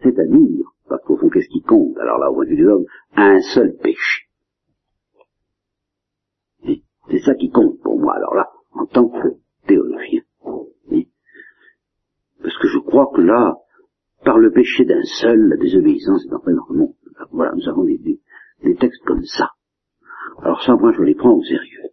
[0.03, 2.87] C'est-à-dire parce qu'au fond, qu'est-ce qui compte Alors là, au point de vue des hommes,
[3.15, 4.25] un seul péché.
[7.11, 9.29] C'est ça qui compte pour moi, alors là, en tant que
[9.67, 10.23] théologien.
[12.43, 13.55] Parce que je crois que là,
[14.25, 16.95] par le péché d'un seul, la désobéissance est entrée dans le monde.
[17.31, 18.21] Voilà, nous avons des,
[18.77, 19.51] textes comme ça.
[20.43, 21.91] Alors ça, moi, je les prends au sérieux.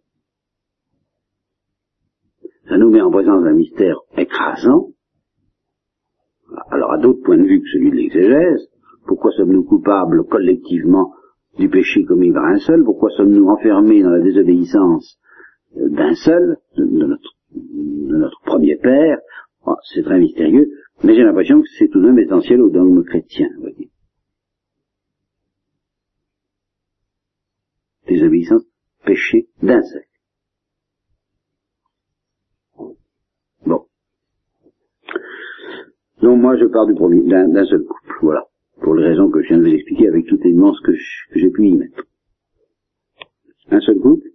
[2.68, 4.88] Ça nous met en présence d'un mystère écrasant,
[6.70, 8.68] alors à d'autres points de vue que celui de l'exégèse,
[9.06, 11.12] pourquoi sommes-nous coupables collectivement
[11.56, 12.82] du péché commis par un seul?
[12.84, 15.20] Pourquoi sommes-nous enfermés dans la désobéissance
[15.76, 19.18] d'un seul, de, notre, de, notre, premier père?
[19.64, 20.68] Oh, c'est très mystérieux,
[21.04, 23.48] mais j'ai l'impression que c'est tout de même essentiel au dogme chrétien.
[23.58, 23.90] Voyez.
[28.08, 28.62] Désobéissance,
[29.04, 30.04] péché d'un seul.
[33.66, 33.86] Bon.
[36.22, 38.44] Donc moi je pars du premier, d'un seul couple, voilà.
[38.80, 40.92] Pour les raisons que je viens de vous expliquer avec toute l'immense que
[41.34, 42.04] j'ai pu y mettre.
[43.70, 44.28] Un seul couple.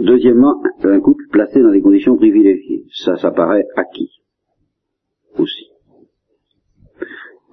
[0.00, 2.86] Deuxièmement, un couple placé dans des conditions privilégiées.
[2.92, 4.10] Ça, ça paraît acquis.
[5.36, 5.66] Aussi.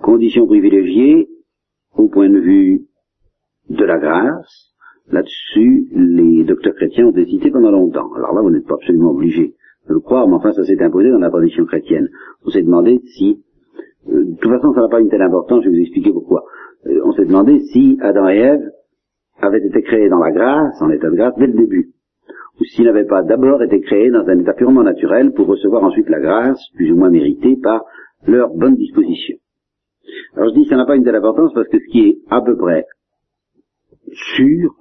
[0.01, 1.27] Conditions privilégiées,
[1.95, 2.85] au point de vue
[3.69, 4.73] de la grâce,
[5.07, 8.13] là-dessus, les docteurs chrétiens ont hésité pendant longtemps.
[8.13, 9.55] Alors là, vous n'êtes pas absolument obligé
[9.87, 12.09] de le croire, mais enfin, ça s'est imposé dans la tradition chrétienne.
[12.45, 13.43] On s'est demandé si,
[14.09, 16.43] euh, de toute façon, ça n'a pas une telle importance, je vais vous expliquer pourquoi.
[16.87, 18.71] Euh, on s'est demandé si Adam et Ève
[19.41, 21.94] avaient été créés dans la grâce, en état de grâce, dès le début
[22.59, 26.09] ou s'il n'avait pas d'abord été créé dans un état purement naturel pour recevoir ensuite
[26.09, 27.83] la grâce, plus ou moins méritée, par
[28.25, 29.37] leur bonne disposition.
[30.35, 32.41] Alors je dis ça n'a pas une telle importance parce que ce qui est à
[32.41, 32.85] peu près
[34.35, 34.71] sûr,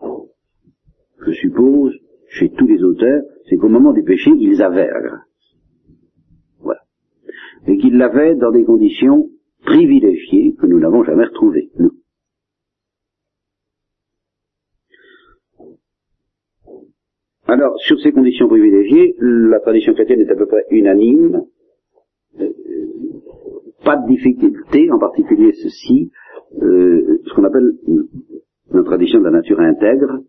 [1.27, 1.95] je suppose,
[2.29, 5.57] chez tous les auteurs, c'est qu'au moment du péché, ils avaient la grâce.
[6.61, 6.81] Voilà.
[7.66, 9.29] Et qu'ils l'avaient dans des conditions
[9.64, 11.93] privilégiées que nous n'avons jamais retrouvées, nous.
[17.47, 21.43] Alors, sur ces conditions privilégiées, la tradition chrétienne est à peu près unanime.
[22.41, 22.49] Euh,
[23.85, 26.11] pas de difficulté, en particulier ceci,
[26.63, 27.73] euh, ce qu'on appelle
[28.73, 30.21] la tradition de la nature intègre,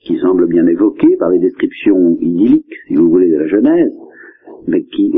[0.00, 3.92] qui semble bien évoquée par des descriptions idylliques, si vous voulez, de la Genèse,
[4.66, 5.12] mais qui,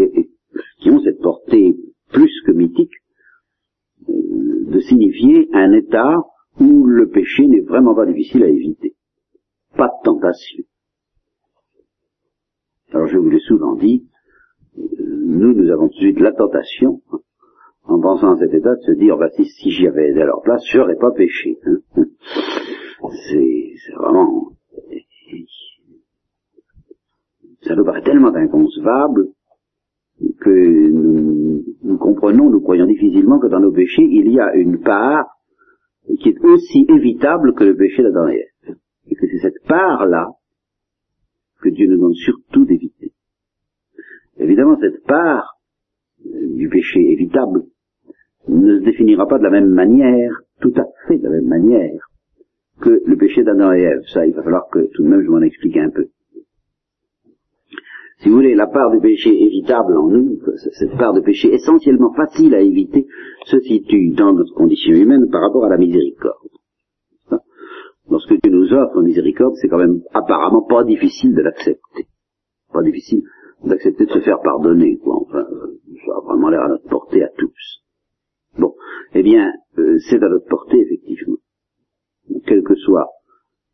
[0.80, 1.76] qui ont cette portée
[2.12, 2.94] plus que mythique
[4.08, 4.14] euh,
[4.72, 6.16] de signifier un état
[6.58, 8.94] où le péché n'est vraiment pas difficile à éviter.
[9.76, 10.64] Pas de tentation.
[12.92, 14.06] Alors je vous l'ai souvent dit,
[14.76, 17.00] nous, nous avons tout de suite la tentation,
[17.84, 20.26] en pensant à cet état, de se dire, bah, si, si j'y avais aidé à
[20.26, 21.58] leur place, j'aurais pas péché.
[21.64, 22.04] Hein.
[23.30, 24.52] C'est, vraiment...
[27.62, 29.28] Ça nous paraît tellement inconcevable
[30.40, 34.80] que nous, nous, comprenons, nous croyons difficilement que dans nos péchés, il y a une
[34.80, 35.26] part
[36.20, 38.76] qui est aussi évitable que le péché d'Adam et Ève.
[39.08, 40.30] Et que c'est cette part-là
[41.60, 43.12] que Dieu nous demande surtout d'éviter.
[44.38, 45.58] Évidemment, cette part
[46.26, 47.64] euh, du péché évitable
[48.48, 52.08] ne se définira pas de la même manière, tout à fait de la même manière,
[52.80, 54.02] que le péché d'Adam et Ève.
[54.12, 56.08] Ça, il va falloir que tout de même je m'en explique un peu.
[58.20, 60.40] Si vous voulez, la part du péché évitable en nous,
[60.72, 63.06] cette part de péché essentiellement facile à éviter,
[63.46, 66.48] se situe dans notre condition humaine par rapport à la miséricorde
[68.10, 72.06] lorsque Dieu nous offre miséricorde, c'est quand même apparemment pas difficile de l'accepter.
[72.72, 73.22] Pas difficile
[73.64, 75.16] d'accepter de se faire pardonner, quoi.
[75.22, 77.84] Enfin, ça a vraiment l'air à notre portée à tous.
[78.58, 78.74] Bon,
[79.14, 81.36] eh bien, euh, c'est à notre portée, effectivement.
[82.46, 83.08] Quelle que soit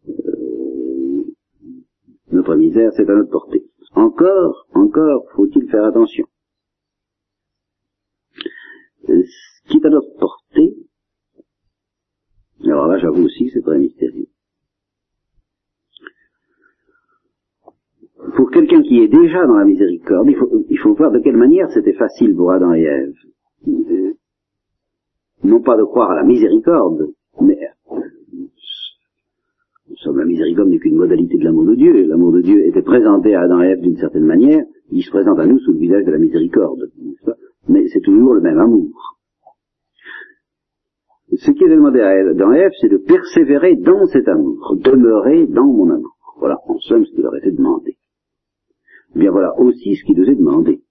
[0.08, 1.24] euh,
[2.32, 3.64] notre misère, c'est à notre portée.
[3.94, 6.26] Encore, encore, faut-il faire attention.
[9.08, 10.33] Euh, ce qui est à notre portée,
[12.70, 14.26] alors là, j'avoue aussi c'est très mystérieux.
[18.36, 21.36] Pour quelqu'un qui est déjà dans la miséricorde, il faut, il faut voir de quelle
[21.36, 23.14] manière c'était facile pour Adam et Ève.
[23.68, 24.12] Euh,
[25.42, 27.58] non pas de croire à la miséricorde, mais
[30.06, 32.06] la miséricorde n'est qu'une modalité de l'amour de Dieu.
[32.06, 35.38] L'amour de Dieu était présenté à Adam et Ève d'une certaine manière, il se présente
[35.38, 36.90] à nous sous le visage de la miséricorde.
[37.68, 39.13] Mais c'est toujours le même amour
[41.32, 45.66] ce qui est demandé à dans Ève, c'est de persévérer dans cet amour, demeurer dans
[45.66, 46.16] mon amour.
[46.38, 47.96] Voilà, en somme, ce qui leur était demandé.
[49.14, 50.82] Bien voilà aussi ce qui nous est demandé.